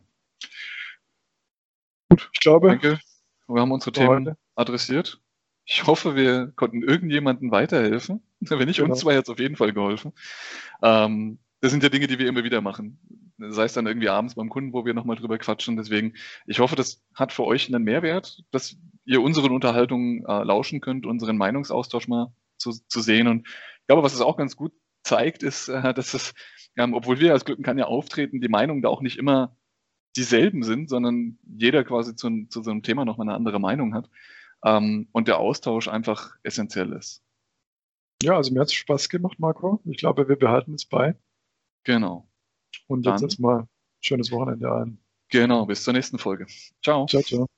Gut, 2.09 2.31
ich 2.33 2.41
glaube. 2.41 2.69
Danke. 2.69 3.01
Wir 3.49 3.61
haben 3.61 3.73
unsere 3.73 3.93
Themen 3.93 4.27
heute. 4.27 4.39
adressiert. 4.55 5.21
Ich 5.67 5.87
hoffe, 5.87 6.17
wir 6.17 6.53
konnten 6.57 6.83
irgendjemandem 6.83 7.51
weiterhelfen. 7.51 8.23
Wenn 8.41 8.67
nicht, 8.67 8.79
genau. 8.79 8.91
uns 8.91 9.01
zwei 9.01 9.15
jetzt 9.15 9.29
auf 9.29 9.39
jeden 9.39 9.57
Fall 9.57 9.73
geholfen. 9.73 10.13
Ähm, 10.83 11.39
das 11.61 11.73
sind 11.73 11.83
ja 11.83 11.89
Dinge, 11.89 12.07
die 12.07 12.19
wir 12.19 12.29
immer 12.29 12.45
wieder 12.45 12.61
machen 12.61 12.99
sei 13.39 13.65
es 13.65 13.75
dann 13.75 13.87
irgendwie 13.87 14.09
abends 14.09 14.35
beim 14.35 14.49
Kunden, 14.49 14.73
wo 14.73 14.85
wir 14.85 14.95
nochmal 14.95 15.17
drüber 15.17 15.39
quatschen. 15.39 15.77
Deswegen, 15.77 16.15
ich 16.47 16.61
hoffe, 16.61 16.77
das 16.77 17.03
hat 17.15 17.33
für 17.33 17.45
euch 17.45 17.73
einen 17.73 17.85
Mehrwert, 17.85 18.43
dass 18.51 18.77
ihr 19.05 19.23
unseren 19.23 19.53
Unterhaltungen 19.53 20.25
äh, 20.27 20.43
lauschen 20.43 20.81
könnt, 20.81 21.07
unseren 21.07 21.37
Meinungsaustausch 21.37 22.09
mal 22.09 22.33
zu, 22.59 22.73
zu 22.89 23.01
sehen. 23.01 23.29
Und 23.29 23.47
ich 23.47 23.87
glaube, 23.87 24.03
was 24.03 24.15
es 24.15 24.21
auch 24.21 24.37
ganz 24.37 24.57
gut 24.57 24.73
zeigt, 25.03 25.43
ist, 25.43 25.69
äh, 25.69 25.95
dass 25.95 26.15
es, 26.15 26.35
ähm, 26.77 26.95
obwohl 26.95 27.21
wir 27.21 27.33
als 27.33 27.45
Glücken 27.45 27.63
kann 27.63 27.79
ja 27.79 27.87
auftreten, 27.87 28.41
die 28.41 28.49
Meinungen 28.49 28.83
da 28.83 28.89
auch 28.89 29.03
nicht 29.03 29.19
immer 29.19 29.57
dieselben 30.17 30.63
sind, 30.63 30.89
sondern 30.89 31.39
jeder 31.45 31.85
quasi 31.85 32.17
zu, 32.17 32.47
zu 32.49 32.63
so 32.63 32.71
einem 32.71 32.83
Thema 32.83 33.05
nochmal 33.05 33.29
eine 33.29 33.37
andere 33.37 33.61
Meinung 33.61 33.95
hat. 33.95 34.09
Ähm, 34.67 35.09
und 35.13 35.29
der 35.29 35.39
Austausch 35.39 35.87
einfach 35.87 36.35
essentiell 36.43 36.93
ist. 36.93 37.23
Ja, 38.23 38.37
also 38.37 38.53
mir 38.53 38.61
hat 38.61 38.67
es 38.67 38.75
Spaß 38.75 39.09
gemacht, 39.09 39.39
Marco. 39.39 39.81
Ich 39.85 39.99
glaube, 39.99 40.29
wir 40.29 40.37
behalten 40.37 40.75
es 40.75 40.85
bei. 40.85 41.15
Genau. 41.85 42.29
Und 42.89 43.07
jetzt 43.07 43.23
erstmal 43.23 43.69
schönes 44.01 44.33
Wochenende 44.33 44.73
ein. 44.73 44.99
Genau, 45.29 45.67
bis 45.67 45.85
zur 45.85 45.93
nächsten 45.93 46.19
Folge. 46.19 46.47
Ciao. 46.83 47.07
Ciao, 47.07 47.23
ciao. 47.23 47.47